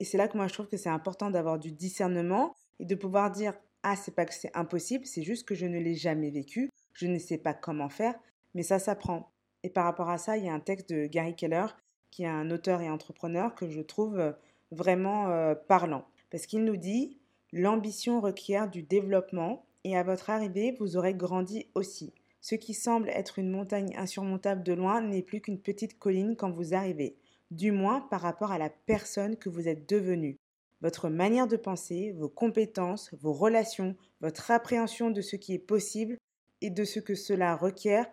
Et 0.00 0.04
c'est 0.04 0.18
là 0.18 0.28
que 0.28 0.36
moi 0.36 0.46
je 0.46 0.52
trouve 0.52 0.68
que 0.68 0.76
c'est 0.76 0.90
important 0.90 1.30
d'avoir 1.30 1.58
du 1.58 1.72
discernement 1.72 2.54
et 2.78 2.84
de 2.84 2.94
pouvoir 2.94 3.30
dire 3.30 3.54
ah 3.82 3.96
c'est 3.96 4.14
pas 4.14 4.24
que 4.24 4.34
c'est 4.34 4.54
impossible, 4.54 5.06
c'est 5.06 5.22
juste 5.22 5.46
que 5.46 5.54
je 5.54 5.66
ne 5.66 5.78
l'ai 5.78 5.94
jamais 5.94 6.30
vécu, 6.30 6.70
je 6.92 7.06
ne 7.06 7.18
sais 7.18 7.38
pas 7.38 7.54
comment 7.54 7.88
faire, 7.88 8.14
mais 8.54 8.62
ça 8.62 8.78
s'apprend. 8.78 9.32
Et 9.62 9.70
par 9.70 9.84
rapport 9.84 10.10
à 10.10 10.18
ça, 10.18 10.36
il 10.36 10.44
y 10.44 10.48
a 10.48 10.54
un 10.54 10.60
texte 10.60 10.90
de 10.90 11.06
Gary 11.06 11.34
Keller 11.34 11.66
qui 12.10 12.22
est 12.22 12.28
un 12.28 12.50
auteur 12.50 12.80
et 12.80 12.90
entrepreneur 12.90 13.54
que 13.54 13.68
je 13.68 13.80
trouve 13.80 14.18
euh, 14.18 14.32
vraiment 14.70 15.30
euh, 15.30 15.54
parlant 15.54 16.06
parce 16.30 16.46
qu'il 16.46 16.64
nous 16.64 16.76
dit 16.76 17.18
l'ambition 17.52 18.20
requiert 18.20 18.68
du 18.68 18.82
développement 18.82 19.64
et 19.84 19.96
à 19.96 20.02
votre 20.02 20.30
arrivée, 20.30 20.76
vous 20.78 20.96
aurez 20.96 21.14
grandi 21.14 21.66
aussi. 21.74 22.12
Ce 22.40 22.54
qui 22.54 22.74
semble 22.74 23.08
être 23.10 23.38
une 23.38 23.50
montagne 23.50 23.96
insurmontable 23.96 24.62
de 24.62 24.72
loin 24.72 25.00
n'est 25.00 25.22
plus 25.22 25.40
qu'une 25.40 25.60
petite 25.60 25.98
colline 25.98 26.36
quand 26.36 26.50
vous 26.50 26.74
arrivez, 26.74 27.16
du 27.50 27.72
moins 27.72 28.00
par 28.00 28.20
rapport 28.20 28.52
à 28.52 28.58
la 28.58 28.70
personne 28.70 29.36
que 29.36 29.48
vous 29.48 29.68
êtes 29.68 29.88
devenue. 29.88 30.36
Votre 30.80 31.08
manière 31.08 31.46
de 31.46 31.56
penser, 31.56 32.12
vos 32.12 32.28
compétences, 32.28 33.10
vos 33.20 33.32
relations, 33.32 33.96
votre 34.20 34.50
appréhension 34.50 35.10
de 35.10 35.20
ce 35.20 35.36
qui 35.36 35.54
est 35.54 35.58
possible 35.58 36.18
et 36.60 36.70
de 36.70 36.84
ce 36.84 37.00
que 37.00 37.14
cela 37.14 37.56
requiert, 37.56 38.06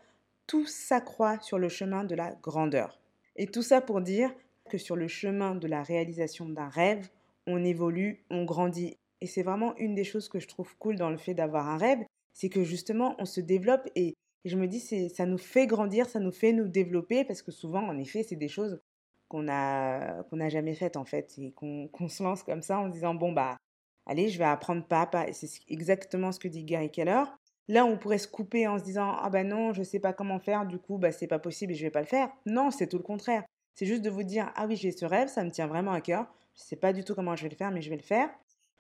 tout 0.48 0.66
s'accroît 0.66 1.40
sur 1.40 1.60
le 1.60 1.70
chemin 1.70 2.04
de 2.04 2.16
la 2.16 2.36
grandeur. 2.36 3.00
Et 3.36 3.48
tout 3.48 3.64
ça 3.64 3.82
pour 3.82 4.02
dire 4.02 4.34
que 4.70 4.78
sur 4.78 4.96
le 4.96 5.08
chemin 5.08 5.56
de 5.56 5.68
la 5.68 5.84
réalisation 5.84 6.48
d'un 6.48 6.70
rêve, 6.70 7.10
on 7.48 7.64
évolue, 7.64 8.24
on 8.30 8.46
grandit. 8.46 8.98
Et 9.22 9.28
c'est 9.28 9.44
vraiment 9.44 9.76
une 9.78 9.96
des 9.96 10.04
choses 10.04 10.30
que 10.30 10.40
je 10.40 10.48
trouve 10.48 10.76
cool 10.78 10.96
dans 10.96 11.10
le 11.10 11.18
fait 11.18 11.34
d'avoir 11.34 11.70
un 11.70 11.78
rêve, 11.78 12.00
c'est 12.34 12.50
que 12.50 12.64
justement 12.64 13.16
on 13.20 13.26
se 13.26 13.42
développe 13.42 13.88
et 13.96 14.16
et 14.46 14.50
je 14.50 14.58
me 14.58 14.68
dis, 14.68 14.82
ça 15.10 15.26
nous 15.26 15.38
fait 15.38 15.68
grandir, 15.68 16.10
ça 16.10 16.20
nous 16.20 16.32
fait 16.32 16.52
nous 16.52 16.68
développer, 16.68 17.24
parce 17.24 17.42
que 17.42 17.52
souvent, 17.52 17.88
en 17.88 17.98
effet, 17.98 18.24
c'est 18.24 18.36
des 18.36 18.50
choses 18.50 18.82
qu'on 19.34 20.38
n'a 20.38 20.50
jamais 20.50 20.76
faites, 20.76 20.96
en 20.98 21.06
fait, 21.06 21.34
et 21.40 21.52
qu'on, 21.52 21.90
se 22.08 22.22
lance 22.22 22.44
comme 22.44 22.62
ça 22.62 22.78
en 22.80 22.90
disant, 22.90 23.16
bon, 23.16 23.32
bah, 23.32 23.58
allez, 24.06 24.30
je 24.30 24.38
vais 24.38 24.46
apprendre 24.46 24.86
pas 24.86 25.02
à 25.02 25.08
pas. 25.08 25.34
C'est 25.34 25.50
exactement 25.68 26.32
ce 26.32 26.40
que 26.40 26.48
dit 26.48 26.64
Gary 26.64 26.92
Keller. 26.92 27.24
Là, 27.68 27.86
on 27.86 27.98
pourrait 27.98 28.18
se 28.18 28.28
couper 28.28 28.68
en 28.68 28.78
se 28.78 28.84
disant, 28.84 29.16
ah 29.22 29.30
ben 29.30 29.48
non, 29.48 29.74
je 29.74 29.84
sais 29.84 30.00
pas 30.00 30.14
comment 30.14 30.40
faire, 30.40 30.66
du 30.66 30.78
coup, 30.78 30.98
bah, 30.98 31.12
c'est 31.12 31.28
pas 31.28 31.40
possible 31.40 31.72
et 31.72 31.76
je 31.76 31.84
vais 31.84 31.92
pas 31.92 32.02
le 32.02 32.08
faire. 32.08 32.30
Non, 32.46 32.72
c'est 32.72 32.88
tout 32.88 32.98
le 32.98 33.04
contraire. 33.04 33.44
C'est 33.76 33.86
juste 33.86 34.02
de 34.04 34.10
vous 34.10 34.24
dire, 34.24 34.52
ah 34.56 34.68
oui, 34.68 34.76
j'ai 34.76 34.92
ce 34.92 35.06
rêve, 35.06 35.30
ça 35.30 35.44
me 35.44 35.50
tient 35.50 35.68
vraiment 35.68 35.94
à 35.94 36.02
cœur. 36.02 36.28
Je 36.56 36.62
sais 36.62 36.76
pas 36.76 36.94
du 36.94 37.04
tout 37.04 37.16
comment 37.16 37.36
je 37.36 37.44
vais 37.44 37.50
le 37.50 37.56
faire, 37.56 37.72
mais 37.72 37.82
je 37.82 37.90
vais 37.90 37.96
le 37.96 38.04
faire. 38.04 38.30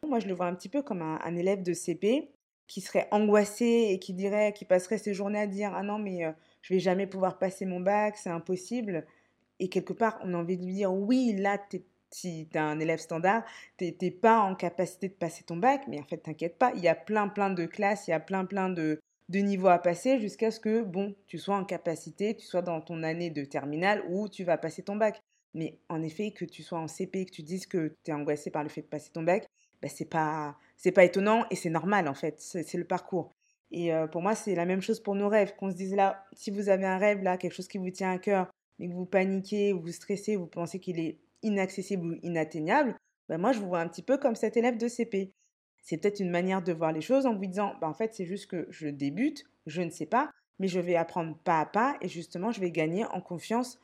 Moi, 0.07 0.19
je 0.19 0.27
le 0.27 0.33
vois 0.33 0.45
un 0.45 0.53
petit 0.53 0.69
peu 0.69 0.83
comme 0.83 1.01
un, 1.01 1.19
un 1.23 1.35
élève 1.35 1.63
de 1.63 1.73
CP 1.73 2.29
qui 2.67 2.81
serait 2.81 3.07
angoissé 3.11 3.87
et 3.91 3.99
qui 3.99 4.13
dirait, 4.13 4.53
qui 4.53 4.65
passerait 4.65 4.97
ses 4.97 5.13
journées 5.13 5.39
à 5.39 5.47
dire 5.47 5.73
ah 5.75 5.83
non 5.83 5.99
mais 5.99 6.25
euh, 6.25 6.31
je 6.61 6.73
vais 6.73 6.79
jamais 6.79 7.07
pouvoir 7.07 7.37
passer 7.37 7.65
mon 7.65 7.79
bac, 7.79 8.17
c'est 8.17 8.29
impossible. 8.29 9.05
Et 9.59 9.69
quelque 9.69 9.93
part, 9.93 10.19
on 10.23 10.33
a 10.33 10.37
envie 10.37 10.57
de 10.57 10.65
lui 10.65 10.73
dire 10.73 10.93
oui, 10.93 11.33
là, 11.37 11.57
si 12.11 12.47
tu 12.49 12.57
es 12.57 12.59
un 12.59 12.79
élève 12.79 12.99
standard, 12.99 13.43
tu 13.77 13.93
n'es 14.01 14.11
pas 14.11 14.39
en 14.39 14.55
capacité 14.55 15.07
de 15.09 15.13
passer 15.13 15.43
ton 15.43 15.57
bac, 15.57 15.83
mais 15.87 15.99
en 15.99 16.03
fait, 16.03 16.17
t'inquiète 16.17 16.57
pas, 16.57 16.71
il 16.75 16.81
y 16.81 16.87
a 16.87 16.95
plein 16.95 17.27
plein 17.27 17.49
de 17.49 17.65
classes, 17.65 18.07
il 18.07 18.11
y 18.11 18.13
a 18.13 18.19
plein 18.19 18.45
plein 18.45 18.69
de, 18.69 18.99
de 19.29 19.39
niveaux 19.39 19.69
à 19.69 19.79
passer 19.79 20.19
jusqu'à 20.19 20.51
ce 20.51 20.59
que, 20.59 20.83
bon, 20.83 21.15
tu 21.27 21.37
sois 21.37 21.55
en 21.55 21.65
capacité, 21.65 22.35
tu 22.35 22.45
sois 22.45 22.61
dans 22.61 22.81
ton 22.81 23.03
année 23.03 23.29
de 23.29 23.45
terminale 23.45 24.03
où 24.09 24.27
tu 24.29 24.43
vas 24.43 24.57
passer 24.57 24.83
ton 24.83 24.95
bac. 24.95 25.21
Mais 25.55 25.77
en 25.89 26.01
effet, 26.01 26.31
que 26.31 26.45
tu 26.45 26.63
sois 26.63 26.79
en 26.79 26.87
CP, 26.87 27.25
que 27.25 27.31
tu 27.31 27.43
dises 27.43 27.67
que 27.67 27.95
tu 28.03 28.11
es 28.11 28.13
angoissé 28.13 28.49
par 28.49 28.63
le 28.63 28.69
fait 28.69 28.81
de 28.81 28.87
passer 28.87 29.11
ton 29.11 29.23
bac, 29.23 29.47
ben, 29.81 29.89
c'est 29.93 30.09
pas 30.09 30.57
c'est 30.77 30.91
pas 30.91 31.03
étonnant 31.03 31.45
et 31.51 31.55
c'est 31.55 31.69
normal 31.69 32.07
en 32.07 32.13
fait, 32.13 32.39
c'est 32.39 32.77
le 32.77 32.85
parcours. 32.85 33.33
Et 33.71 33.93
euh, 33.93 34.07
pour 34.07 34.21
moi, 34.21 34.35
c'est 34.35 34.55
la 34.55 34.65
même 34.65 34.81
chose 34.81 34.99
pour 34.99 35.15
nos 35.15 35.29
rêves. 35.29 35.55
Qu'on 35.55 35.71
se 35.71 35.75
dise 35.75 35.95
là, 35.95 36.25
si 36.33 36.51
vous 36.51 36.69
avez 36.69 36.85
un 36.85 36.97
rêve 36.97 37.23
là, 37.23 37.37
quelque 37.37 37.53
chose 37.53 37.67
qui 37.67 37.77
vous 37.79 37.89
tient 37.89 38.11
à 38.11 38.17
cœur, 38.19 38.51
que 38.89 38.93
vous 38.93 39.05
paniquez, 39.05 39.73
ou 39.73 39.81
vous 39.81 39.91
stressez, 39.91 40.35
vous 40.35 40.47
pensez 40.47 40.79
qu'il 40.79 40.99
est 40.99 41.19
inaccessible 41.41 42.05
ou 42.05 42.15
inatteignable, 42.23 42.95
ben 43.29 43.37
moi 43.37 43.51
je 43.51 43.59
vous 43.59 43.67
vois 43.67 43.79
un 43.79 43.87
petit 43.87 44.01
peu 44.01 44.17
comme 44.17 44.35
cet 44.35 44.57
élève 44.57 44.77
de 44.77 44.87
CP. 44.87 45.31
C'est 45.81 45.97
peut-être 45.97 46.19
une 46.19 46.29
manière 46.29 46.61
de 46.61 46.71
voir 46.71 46.91
les 46.91 47.01
choses 47.01 47.25
en 47.25 47.35
vous 47.35 47.45
disant, 47.45 47.73
ben 47.81 47.89
en 47.89 47.93
fait 47.93 48.13
c'est 48.13 48.25
juste 48.25 48.49
que 48.49 48.67
je 48.69 48.87
débute, 48.87 49.43
je 49.65 49.81
ne 49.81 49.89
sais 49.89 50.05
pas, 50.05 50.31
mais 50.59 50.67
je 50.67 50.79
vais 50.79 50.95
apprendre 50.95 51.37
pas 51.43 51.59
à 51.59 51.65
pas 51.65 51.97
et 52.01 52.07
justement 52.07 52.51
je 52.51 52.61
vais 52.61 52.71
gagner 52.71 53.05
en 53.05 53.21
confiance. 53.21 53.79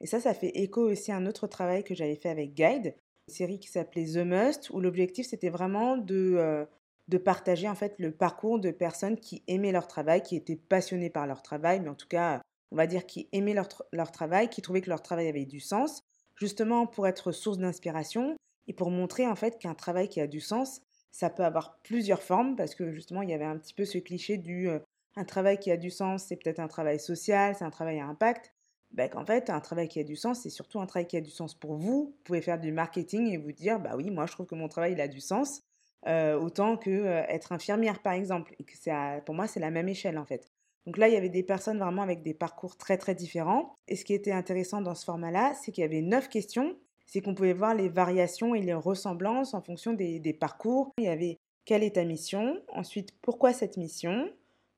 Et 0.00 0.06
ça, 0.06 0.20
ça 0.20 0.34
fait 0.34 0.50
écho 0.58 0.82
aussi 0.82 1.10
à 1.12 1.16
un 1.16 1.26
autre 1.26 1.46
travail 1.46 1.82
que 1.82 1.94
j'avais 1.94 2.16
fait 2.16 2.28
avec 2.28 2.54
Guide, 2.54 2.94
série 3.28 3.58
qui 3.58 3.68
s'appelait 3.68 4.04
The 4.04 4.24
Must, 4.26 4.70
où 4.70 4.80
l'objectif 4.80 5.26
c'était 5.26 5.48
vraiment 5.48 5.96
de, 5.96 6.34
euh, 6.36 6.64
de 7.08 7.18
partager 7.18 7.68
en 7.68 7.74
fait 7.74 7.94
le 7.98 8.12
parcours 8.12 8.58
de 8.58 8.70
personnes 8.70 9.18
qui 9.18 9.42
aimaient 9.46 9.72
leur 9.72 9.86
travail, 9.86 10.22
qui 10.22 10.36
étaient 10.36 10.56
passionnées 10.56 11.10
par 11.10 11.26
leur 11.26 11.42
travail, 11.42 11.80
mais 11.80 11.88
en 11.88 11.94
tout 11.94 12.08
cas, 12.08 12.42
on 12.72 12.76
va 12.76 12.86
dire 12.86 13.06
qui 13.06 13.28
aimaient 13.32 13.54
leur, 13.54 13.68
leur 13.92 14.12
travail, 14.12 14.48
qui 14.48 14.62
trouvaient 14.62 14.80
que 14.80 14.90
leur 14.90 15.02
travail 15.02 15.28
avait 15.28 15.44
du 15.44 15.60
sens, 15.60 16.02
justement 16.36 16.86
pour 16.86 17.06
être 17.06 17.32
source 17.32 17.58
d'inspiration 17.58 18.36
et 18.66 18.72
pour 18.72 18.90
montrer 18.90 19.26
en 19.26 19.36
fait 19.36 19.58
qu'un 19.58 19.74
travail 19.74 20.08
qui 20.08 20.20
a 20.20 20.26
du 20.26 20.40
sens, 20.40 20.80
ça 21.12 21.30
peut 21.30 21.44
avoir 21.44 21.78
plusieurs 21.82 22.22
formes, 22.22 22.56
parce 22.56 22.74
que 22.74 22.92
justement 22.92 23.22
il 23.22 23.30
y 23.30 23.34
avait 23.34 23.44
un 23.44 23.56
petit 23.56 23.74
peu 23.74 23.84
ce 23.84 23.98
cliché 23.98 24.36
du 24.36 24.68
euh, 24.68 24.78
un 25.16 25.24
travail 25.24 25.58
qui 25.58 25.70
a 25.70 25.76
du 25.76 25.90
sens, 25.90 26.24
c'est 26.24 26.36
peut-être 26.36 26.60
un 26.60 26.68
travail 26.68 27.00
social, 27.00 27.54
c'est 27.56 27.64
un 27.64 27.70
travail 27.70 28.00
à 28.00 28.06
impact. 28.06 28.52
Ben, 28.92 29.10
qu'en 29.10 29.24
fait, 29.24 29.50
un 29.50 29.60
travail 29.60 29.88
qui 29.88 29.98
a 29.98 30.04
du 30.04 30.14
sens, 30.14 30.42
c'est 30.42 30.50
surtout 30.50 30.80
un 30.80 30.86
travail 30.86 31.06
qui 31.06 31.16
a 31.16 31.20
du 31.20 31.30
sens 31.30 31.54
pour 31.54 31.74
vous. 31.74 32.14
Vous 32.16 32.22
pouvez 32.24 32.40
faire 32.40 32.60
du 32.60 32.70
marketing 32.70 33.26
et 33.32 33.36
vous 33.36 33.52
dire, 33.52 33.80
bah 33.80 33.94
oui, 33.96 34.10
moi 34.10 34.26
je 34.26 34.32
trouve 34.32 34.46
que 34.46 34.54
mon 34.54 34.68
travail 34.68 34.92
il 34.92 35.00
a 35.00 35.08
du 35.08 35.20
sens, 35.20 35.62
euh, 36.06 36.38
autant 36.38 36.76
que 36.76 36.90
euh, 36.90 37.22
être 37.28 37.52
infirmière 37.52 38.00
par 38.00 38.12
exemple. 38.12 38.54
Et 38.58 38.64
que 38.64 39.20
pour 39.20 39.34
moi 39.34 39.46
c'est 39.46 39.60
la 39.60 39.70
même 39.70 39.88
échelle 39.88 40.18
en 40.18 40.24
fait. 40.24 40.50
Donc 40.86 40.98
là, 40.98 41.08
il 41.08 41.14
y 41.14 41.16
avait 41.16 41.28
des 41.28 41.42
personnes 41.42 41.78
vraiment 41.78 42.02
avec 42.02 42.22
des 42.22 42.34
parcours 42.34 42.76
très 42.76 42.96
très 42.96 43.14
différents. 43.14 43.74
Et 43.88 43.96
ce 43.96 44.04
qui 44.04 44.14
était 44.14 44.32
intéressant 44.32 44.80
dans 44.80 44.94
ce 44.94 45.04
format-là, 45.04 45.54
c'est 45.54 45.72
qu'il 45.72 45.82
y 45.82 45.84
avait 45.84 46.02
neuf 46.02 46.28
questions. 46.28 46.76
C'est 47.06 47.20
qu'on 47.20 47.34
pouvait 47.34 47.52
voir 47.52 47.74
les 47.74 47.88
variations 47.88 48.54
et 48.54 48.62
les 48.62 48.74
ressemblances 48.74 49.54
en 49.54 49.60
fonction 49.60 49.92
des, 49.92 50.20
des 50.20 50.32
parcours. 50.32 50.92
Il 50.98 51.04
y 51.04 51.08
avait 51.08 51.38
quelle 51.64 51.82
est 51.82 51.96
ta 51.96 52.04
mission? 52.04 52.60
Ensuite, 52.68 53.12
pourquoi 53.20 53.52
cette 53.52 53.76
mission? 53.76 54.30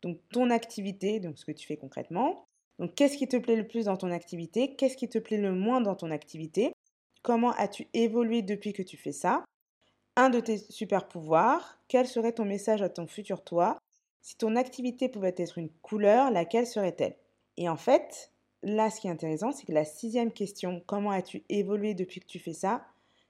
Donc 0.02 0.18
ton 0.32 0.50
activité, 0.50 1.20
donc 1.20 1.38
ce 1.38 1.44
que 1.44 1.52
tu 1.52 1.66
fais 1.66 1.76
concrètement. 1.76 2.46
Donc, 2.78 2.94
qu'est-ce 2.94 3.16
qui 3.16 3.26
te 3.26 3.36
plaît 3.36 3.56
le 3.56 3.66
plus 3.66 3.86
dans 3.86 3.96
ton 3.96 4.10
activité? 4.10 4.76
Qu'est-ce 4.76 4.96
qui 4.96 5.08
te 5.08 5.18
plaît 5.18 5.38
le 5.38 5.52
moins 5.52 5.80
dans 5.80 5.96
ton 5.96 6.10
activité? 6.10 6.72
Comment 7.22 7.50
as-tu 7.52 7.88
évolué 7.92 8.42
depuis 8.42 8.72
que 8.72 8.82
tu 8.82 8.96
fais 8.96 9.12
ça? 9.12 9.44
Un 10.16 10.30
de 10.30 10.40
tes 10.40 10.58
super 10.58 11.08
pouvoirs 11.08 11.78
Quel 11.88 12.06
serait 12.06 12.32
ton 12.32 12.44
message 12.44 12.82
à 12.82 12.88
ton 12.88 13.06
futur 13.06 13.42
toi? 13.42 13.77
Si 14.20 14.36
ton 14.36 14.56
activité 14.56 15.08
pouvait 15.08 15.34
être 15.36 15.58
une 15.58 15.70
couleur, 15.82 16.30
laquelle 16.30 16.66
serait-elle? 16.66 17.16
Et 17.56 17.68
en 17.68 17.76
fait, 17.76 18.32
là, 18.62 18.90
ce 18.90 19.00
qui 19.00 19.08
est 19.08 19.10
intéressant, 19.10 19.52
c'est 19.52 19.66
que 19.66 19.72
la 19.72 19.84
sixième 19.84 20.32
question, 20.32 20.82
comment 20.86 21.10
as-tu 21.10 21.44
évolué 21.48 21.94
depuis 21.94 22.20
que 22.20 22.26
tu 22.26 22.38
fais 22.38 22.52
ça? 22.52 22.84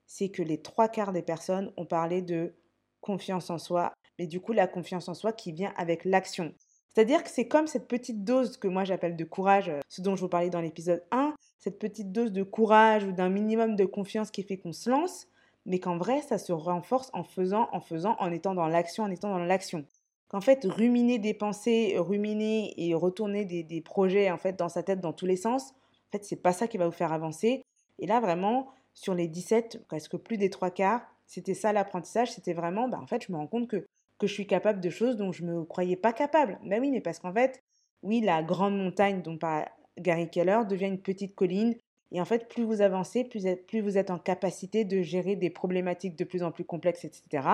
C'est 0.07 0.30
que 0.30 0.42
les 0.42 0.61
trois 0.61 0.88
quarts 0.88 1.12
des 1.12 1.23
personnes 1.23 1.73
ont 1.76 1.87
parlé 1.87 2.23
de 2.23 2.54
confiance 3.00 3.50
en 3.50 3.59
soi, 3.59 3.92
mais 4.18 4.26
du 4.26 4.40
coup, 4.40 4.52
la 4.52 4.66
confiance 4.66 5.09
en 5.09 5.14
soi 5.14 5.33
qui 5.33 5.52
vient 5.52 5.73
avec 5.76 6.04
l'action. 6.04 6.54
C'est-à-dire 6.99 7.23
que 7.23 7.30
c'est 7.30 7.47
comme 7.47 7.68
cette 7.68 7.87
petite 7.87 8.25
dose 8.25 8.57
que 8.57 8.66
moi 8.66 8.83
j'appelle 8.83 9.14
de 9.14 9.25
courage, 9.25 9.68
euh, 9.68 9.80
ce 9.88 10.02
dont 10.02 10.16
je 10.16 10.23
vous 10.23 10.28
parlais 10.28 10.50
dans 10.50 10.61
l'épisode 10.61 11.04
1, 11.12 11.35
cette 11.59 11.78
petite 11.78 12.11
dose 12.11 12.33
de 12.33 12.42
courage 12.42 13.04
ou 13.04 13.12
d'un 13.12 13.28
minimum 13.28 13.76
de 13.76 13.85
confiance 13.85 14.33
qui 14.33 14.42
fait 14.42 14.57
qu'on 14.57 14.73
se 14.73 14.90
lance, 14.90 15.28
mais 15.64 15.78
qu'en 15.78 15.97
vrai 15.97 16.23
ça 16.23 16.38
se 16.38 16.52
renforce 16.52 17.11
en 17.12 17.23
faisant, 17.23 17.68
en 17.71 17.80
faisant, 17.80 18.16
en 18.18 18.33
étant 18.33 18.54
dans 18.54 18.66
l'action, 18.66 19.04
en 19.04 19.12
étant 19.12 19.30
dans 19.30 19.38
l'action. 19.38 19.85
Qu'en 20.28 20.40
fait, 20.40 20.64
ruminer 20.64 21.18
des 21.18 21.35
pensées, 21.35 21.97
ruminer 21.99 22.75
et 22.76 22.94
retourner 22.94 23.44
des, 23.44 23.80
projets 23.80 24.30
en 24.30 24.37
fait 24.37 24.54
dans 24.54 24.68
sa 24.68 24.82
tête 24.82 25.00
dans 25.00 25.12
tous 25.12 25.26
les 25.26 25.37
sens, 25.37 25.70
en 26.08 26.12
fait, 26.12 26.25
c'est 26.25 26.42
pas 26.42 26.52
ça 26.52 26.68
qui 26.68 26.76
va 26.76 26.87
vous 26.87 26.92
faire 26.92 27.12
avancer. 27.12 27.62
Et 27.99 28.06
là, 28.06 28.20
vraiment, 28.20 28.68
sur 28.94 29.14
les 29.14 29.26
17, 29.26 29.87
presque 29.88 30.16
plus 30.16 30.37
des 30.37 30.50
trois 30.50 30.70
quarts, 30.70 31.02
c'était 31.26 31.54
ça 31.54 31.73
l'apprentissage, 31.73 32.32
c'était 32.32 32.52
vraiment, 32.52 32.88
bah, 32.88 33.00
en 33.02 33.06
fait, 33.06 33.25
je 33.26 33.32
me 33.32 33.38
rends 33.38 33.47
compte 33.47 33.68
que 33.68 33.87
que 34.18 34.26
je 34.26 34.32
suis 34.32 34.47
capable 34.47 34.80
de 34.80 34.90
choses 34.90 35.16
dont 35.16 35.32
je 35.32 35.44
ne 35.44 35.52
me 35.52 35.64
croyais 35.64 35.97
pas 35.97 36.12
capable. 36.12 36.58
Ben 36.64 36.80
oui, 36.80 36.90
mais 36.90 37.00
parce 37.00 37.18
qu'en 37.18 37.32
fait, 37.32 37.62
oui, 38.02 38.20
la 38.20 38.42
grande 38.42 38.76
montagne 38.76 39.23
dont 39.23 39.38
parle 39.38 39.66
Gary 39.99 40.28
Keller 40.28 40.61
devient 40.68 40.87
une 40.87 41.00
petite 41.00 41.35
colline. 41.35 41.75
Et 42.12 42.20
en 42.20 42.25
fait, 42.25 42.49
plus 42.49 42.64
vous 42.64 42.80
avancez, 42.80 43.25
plus, 43.25 43.44
plus 43.66 43.80
vous 43.80 43.99
êtes 43.99 44.11
en 44.11 44.18
capacité 44.18 44.85
de 44.85 45.02
gérer 45.02 45.37
des 45.37 45.50
problématiques 45.50 46.16
de 46.16 46.25
plus 46.25 46.42
en 46.42 46.50
plus 46.50 46.64
complexes, 46.64 47.04
etc. 47.04 47.49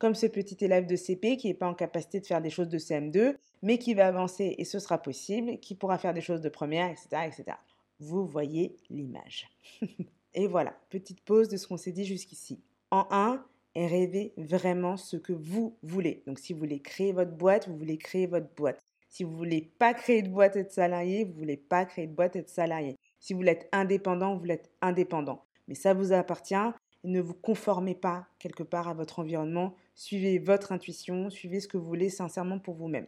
comme 0.00 0.16
ce 0.16 0.26
petit 0.26 0.56
élève 0.64 0.86
de 0.86 0.96
CP 0.96 1.36
qui 1.36 1.46
n'est 1.46 1.54
pas 1.54 1.68
en 1.68 1.74
capacité 1.74 2.20
de 2.20 2.26
faire 2.26 2.40
des 2.40 2.50
choses 2.50 2.70
de 2.70 2.78
CM2, 2.78 3.36
mais 3.62 3.78
qui 3.78 3.94
va 3.94 4.08
avancer 4.08 4.56
et 4.58 4.64
ce 4.64 4.78
sera 4.78 4.98
possible, 4.98 5.58
qui 5.60 5.74
pourra 5.76 5.98
faire 5.98 6.14
des 6.14 6.22
choses 6.22 6.40
de 6.40 6.48
première, 6.48 6.90
etc. 6.90 7.08
etc. 7.26 7.58
Vous 8.00 8.26
voyez 8.26 8.76
l'image. 8.88 9.48
et 10.34 10.48
voilà, 10.48 10.74
petite 10.88 11.20
pause 11.20 11.48
de 11.48 11.58
ce 11.58 11.68
qu'on 11.68 11.76
s'est 11.76 11.92
dit 11.92 12.06
jusqu'ici. 12.06 12.60
En 12.90 13.06
1, 13.10 13.44
rêvez 13.76 14.32
vraiment 14.38 14.96
ce 14.96 15.18
que 15.18 15.34
vous 15.34 15.76
voulez. 15.82 16.22
Donc 16.26 16.38
si 16.38 16.54
vous 16.54 16.60
voulez 16.60 16.80
créer 16.80 17.12
votre 17.12 17.32
boîte, 17.32 17.68
vous 17.68 17.76
voulez 17.76 17.98
créer 17.98 18.26
votre 18.26 18.48
boîte. 18.56 18.80
Si 19.10 19.22
vous 19.22 19.36
voulez 19.36 19.70
pas 19.78 19.92
créer 19.92 20.22
de 20.22 20.30
boîte 20.30 20.56
et 20.56 20.64
salarié, 20.70 21.24
vous 21.24 21.34
voulez 21.34 21.58
pas 21.58 21.84
créer 21.84 22.06
de 22.06 22.14
boîte 22.14 22.36
et 22.36 22.44
salarié. 22.46 22.96
Si 23.18 23.34
vous 23.34 23.42
être 23.42 23.66
indépendant, 23.70 24.36
vous 24.38 24.46
être 24.46 24.70
indépendant. 24.80 25.44
Mais 25.68 25.74
ça 25.74 25.92
vous 25.92 26.12
appartient. 26.12 26.54
Ne 27.04 27.20
vous 27.20 27.34
conformez 27.34 27.94
pas 27.94 28.26
quelque 28.38 28.62
part 28.62 28.88
à 28.88 28.94
votre 28.94 29.18
environnement. 29.18 29.74
Suivez 30.02 30.38
votre 30.38 30.72
intuition, 30.72 31.28
suivez 31.28 31.60
ce 31.60 31.68
que 31.68 31.76
vous 31.76 31.84
voulez 31.84 32.08
sincèrement 32.08 32.58
pour 32.58 32.74
vous-même. 32.74 33.06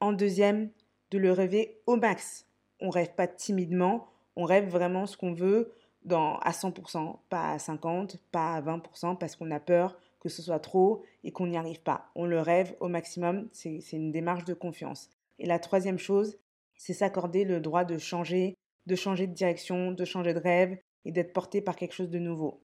En 0.00 0.12
deuxième, 0.12 0.68
de 1.10 1.16
le 1.16 1.32
rêver 1.32 1.80
au 1.86 1.96
max. 1.96 2.46
On 2.80 2.90
rêve 2.90 3.14
pas 3.14 3.26
timidement, 3.26 4.08
on 4.36 4.44
rêve 4.44 4.68
vraiment 4.68 5.06
ce 5.06 5.16
qu'on 5.16 5.32
veut 5.32 5.72
dans, 6.04 6.36
à 6.40 6.50
100%, 6.50 7.16
pas 7.30 7.52
à 7.52 7.56
50%, 7.56 8.18
pas 8.30 8.56
à 8.56 8.60
20%, 8.60 9.16
parce 9.16 9.36
qu'on 9.36 9.50
a 9.52 9.58
peur 9.58 9.96
que 10.20 10.28
ce 10.28 10.42
soit 10.42 10.58
trop 10.58 11.02
et 11.22 11.32
qu'on 11.32 11.46
n'y 11.46 11.56
arrive 11.56 11.80
pas. 11.80 12.10
On 12.14 12.26
le 12.26 12.40
rêve 12.42 12.76
au 12.80 12.88
maximum, 12.88 13.48
c'est 13.50 13.80
une 13.92 14.12
démarche 14.12 14.44
de 14.44 14.52
confiance. 14.52 15.08
Et 15.38 15.46
la 15.46 15.58
troisième 15.58 15.98
chose, 15.98 16.36
c'est 16.76 16.92
s'accorder 16.92 17.44
le 17.44 17.58
droit 17.58 17.86
de 17.86 17.96
changer, 17.96 18.54
de 18.84 18.96
changer 18.96 19.26
de 19.26 19.32
direction, 19.32 19.92
de 19.92 20.04
changer 20.04 20.34
de 20.34 20.40
rêve 20.40 20.76
et 21.06 21.10
d'être 21.10 21.32
porté 21.32 21.62
par 21.62 21.74
quelque 21.74 21.94
chose 21.94 22.10
de 22.10 22.18
nouveau. 22.18 22.60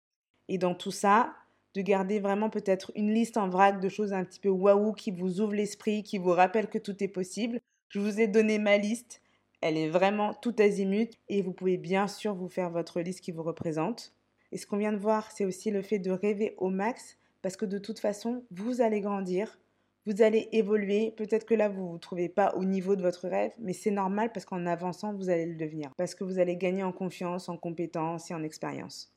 Et 0.48 0.58
dans 0.58 0.74
tout 0.74 0.90
ça, 0.90 1.32
de 1.74 1.82
garder 1.82 2.20
vraiment 2.20 2.50
peut-être 2.50 2.92
une 2.94 3.12
liste 3.12 3.36
en 3.36 3.48
vrac 3.48 3.80
de 3.80 3.88
choses 3.88 4.12
un 4.12 4.24
petit 4.24 4.40
peu 4.40 4.48
waouh 4.48 4.92
qui 4.92 5.10
vous 5.10 5.40
ouvrent 5.40 5.54
l'esprit, 5.54 6.02
qui 6.02 6.18
vous 6.18 6.30
rappellent 6.30 6.68
que 6.68 6.78
tout 6.78 7.02
est 7.02 7.08
possible. 7.08 7.60
Je 7.88 8.00
vous 8.00 8.20
ai 8.20 8.26
donné 8.26 8.58
ma 8.58 8.78
liste. 8.78 9.20
Elle 9.60 9.76
est 9.76 9.88
vraiment 9.88 10.34
tout 10.34 10.54
azimut 10.58 11.12
et 11.28 11.42
vous 11.42 11.52
pouvez 11.52 11.76
bien 11.76 12.06
sûr 12.06 12.34
vous 12.34 12.48
faire 12.48 12.70
votre 12.70 13.00
liste 13.00 13.20
qui 13.20 13.32
vous 13.32 13.42
représente. 13.42 14.12
Et 14.52 14.56
ce 14.56 14.66
qu'on 14.66 14.76
vient 14.76 14.92
de 14.92 14.98
voir, 14.98 15.30
c'est 15.30 15.44
aussi 15.44 15.70
le 15.70 15.82
fait 15.82 15.98
de 15.98 16.10
rêver 16.10 16.54
au 16.58 16.70
max 16.70 17.18
parce 17.42 17.56
que 17.56 17.66
de 17.66 17.78
toute 17.78 17.98
façon, 17.98 18.44
vous 18.50 18.80
allez 18.80 19.00
grandir, 19.00 19.58
vous 20.06 20.22
allez 20.22 20.48
évoluer. 20.52 21.12
Peut-être 21.16 21.44
que 21.44 21.54
là, 21.54 21.68
vous 21.68 21.82
ne 21.82 21.88
vous 21.90 21.98
trouvez 21.98 22.28
pas 22.28 22.54
au 22.56 22.64
niveau 22.64 22.96
de 22.96 23.02
votre 23.02 23.28
rêve, 23.28 23.52
mais 23.58 23.72
c'est 23.72 23.90
normal 23.90 24.32
parce 24.32 24.46
qu'en 24.46 24.64
avançant, 24.66 25.12
vous 25.12 25.28
allez 25.28 25.46
le 25.46 25.56
devenir. 25.56 25.92
Parce 25.96 26.14
que 26.14 26.24
vous 26.24 26.38
allez 26.38 26.56
gagner 26.56 26.82
en 26.82 26.92
confiance, 26.92 27.48
en 27.48 27.56
compétence 27.56 28.30
et 28.30 28.34
en 28.34 28.42
expérience. 28.42 29.12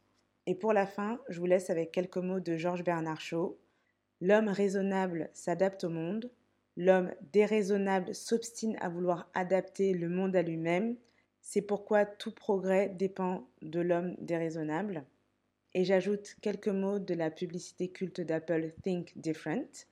Et 0.48 0.56
pour 0.56 0.74
la 0.74 0.88
fin, 0.88 1.20
je 1.30 1.40
vous 1.40 1.46
laisse 1.46 1.70
avec 1.70 1.92
quelques 1.92 2.18
mots 2.18 2.40
de 2.40 2.58
Georges 2.58 2.84
Bernard 2.84 3.22
Shaw. 3.22 3.58
L'homme 4.22 4.48
raisonnable 4.48 5.30
s'adapte 5.34 5.84
au 5.84 5.90
monde. 5.90 6.32
L'homme 6.78 7.12
déraisonnable 7.32 8.16
s'obstine 8.16 8.78
à 8.80 8.90
vouloir 8.90 9.30
adapter 9.34 9.94
le 9.94 10.10
monde 10.10 10.36
à 10.36 10.42
lui-même. 10.42 10.96
C'est 11.42 11.62
pourquoi 11.62 12.06
tout 12.06 12.32
progrès 12.32 12.90
dépend 12.90 13.48
de 13.62 13.82
l'homme 13.82 14.16
déraisonnable. 14.20 15.06
Et 15.74 15.86
j'ajoute 15.86 16.36
quelques 16.42 16.68
mots 16.68 17.00
de 17.00 17.14
la 17.14 17.32
publicité 17.32 17.90
culte 17.90 18.22
d'Apple 18.22 18.74
Think 18.84 19.18
Different. 19.18 19.88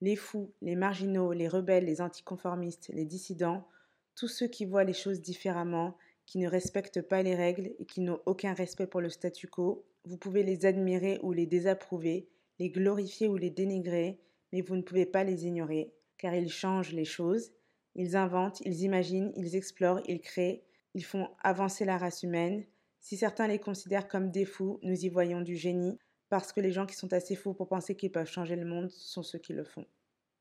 Les 0.00 0.16
fous, 0.16 0.52
les 0.62 0.76
marginaux, 0.76 1.32
les 1.32 1.48
rebelles, 1.48 1.86
les 1.86 2.00
anticonformistes, 2.00 2.90
les 2.92 3.04
dissidents, 3.04 3.66
tous 4.14 4.28
ceux 4.28 4.46
qui 4.46 4.64
voient 4.64 4.84
les 4.84 4.92
choses 4.92 5.20
différemment, 5.22 5.96
qui 6.26 6.38
ne 6.38 6.48
respectent 6.48 7.02
pas 7.02 7.22
les 7.22 7.34
règles 7.34 7.70
et 7.78 7.86
qui 7.86 8.00
n'ont 8.00 8.20
aucun 8.26 8.52
respect 8.52 8.86
pour 8.86 9.00
le 9.00 9.08
statu 9.08 9.46
quo, 9.46 9.86
vous 10.04 10.18
pouvez 10.18 10.42
les 10.42 10.66
admirer 10.66 11.18
ou 11.22 11.32
les 11.32 11.46
désapprouver, 11.46 12.28
les 12.58 12.70
glorifier 12.70 13.28
ou 13.28 13.36
les 13.36 13.50
dénigrer, 13.50 14.20
mais 14.52 14.60
vous 14.60 14.76
ne 14.76 14.82
pouvez 14.82 15.06
pas 15.06 15.24
les 15.24 15.46
ignorer, 15.46 15.92
car 16.18 16.34
ils 16.34 16.50
changent 16.50 16.92
les 16.92 17.04
choses, 17.04 17.52
ils 17.94 18.16
inventent, 18.16 18.60
ils 18.64 18.82
imaginent, 18.82 19.32
ils 19.36 19.56
explorent, 19.56 20.02
ils 20.06 20.20
créent, 20.20 20.64
ils 20.94 21.04
font 21.04 21.28
avancer 21.42 21.84
la 21.84 21.98
race 21.98 22.22
humaine. 22.22 22.64
Si 23.00 23.16
certains 23.16 23.48
les 23.48 23.58
considèrent 23.58 24.08
comme 24.08 24.30
des 24.30 24.44
fous, 24.44 24.78
nous 24.82 25.04
y 25.04 25.08
voyons 25.08 25.40
du 25.40 25.56
génie, 25.56 25.98
parce 26.28 26.52
que 26.52 26.60
les 26.60 26.72
gens 26.72 26.86
qui 26.86 26.96
sont 26.96 27.12
assez 27.12 27.36
fous 27.36 27.54
pour 27.54 27.68
penser 27.68 27.96
qu'ils 27.96 28.12
peuvent 28.12 28.30
changer 28.30 28.56
le 28.56 28.66
monde 28.66 28.90
sont 28.90 29.22
ceux 29.22 29.38
qui 29.38 29.52
le 29.52 29.64
font. 29.64 29.86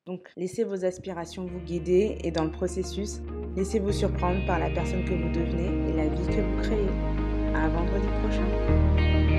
Donc 0.05 0.29
laissez 0.37 0.63
vos 0.63 0.85
aspirations 0.85 1.45
vous 1.45 1.59
guider 1.59 2.19
et 2.23 2.29
dans 2.29 2.43
le 2.43 2.51
processus, 2.51 3.21
laissez-vous 3.55 3.91
surprendre 3.91 4.45
par 4.45 4.59
la 4.59 4.69
personne 4.69 5.03
que 5.03 5.13
vous 5.15 5.29
devenez 5.29 5.89
et 5.89 5.93
la 5.93 6.07
vie 6.07 6.27
que 6.27 6.41
vous 6.41 6.61
créez. 6.61 7.55
À 7.55 7.67
vendredi 7.69 8.07
prochain. 8.21 9.34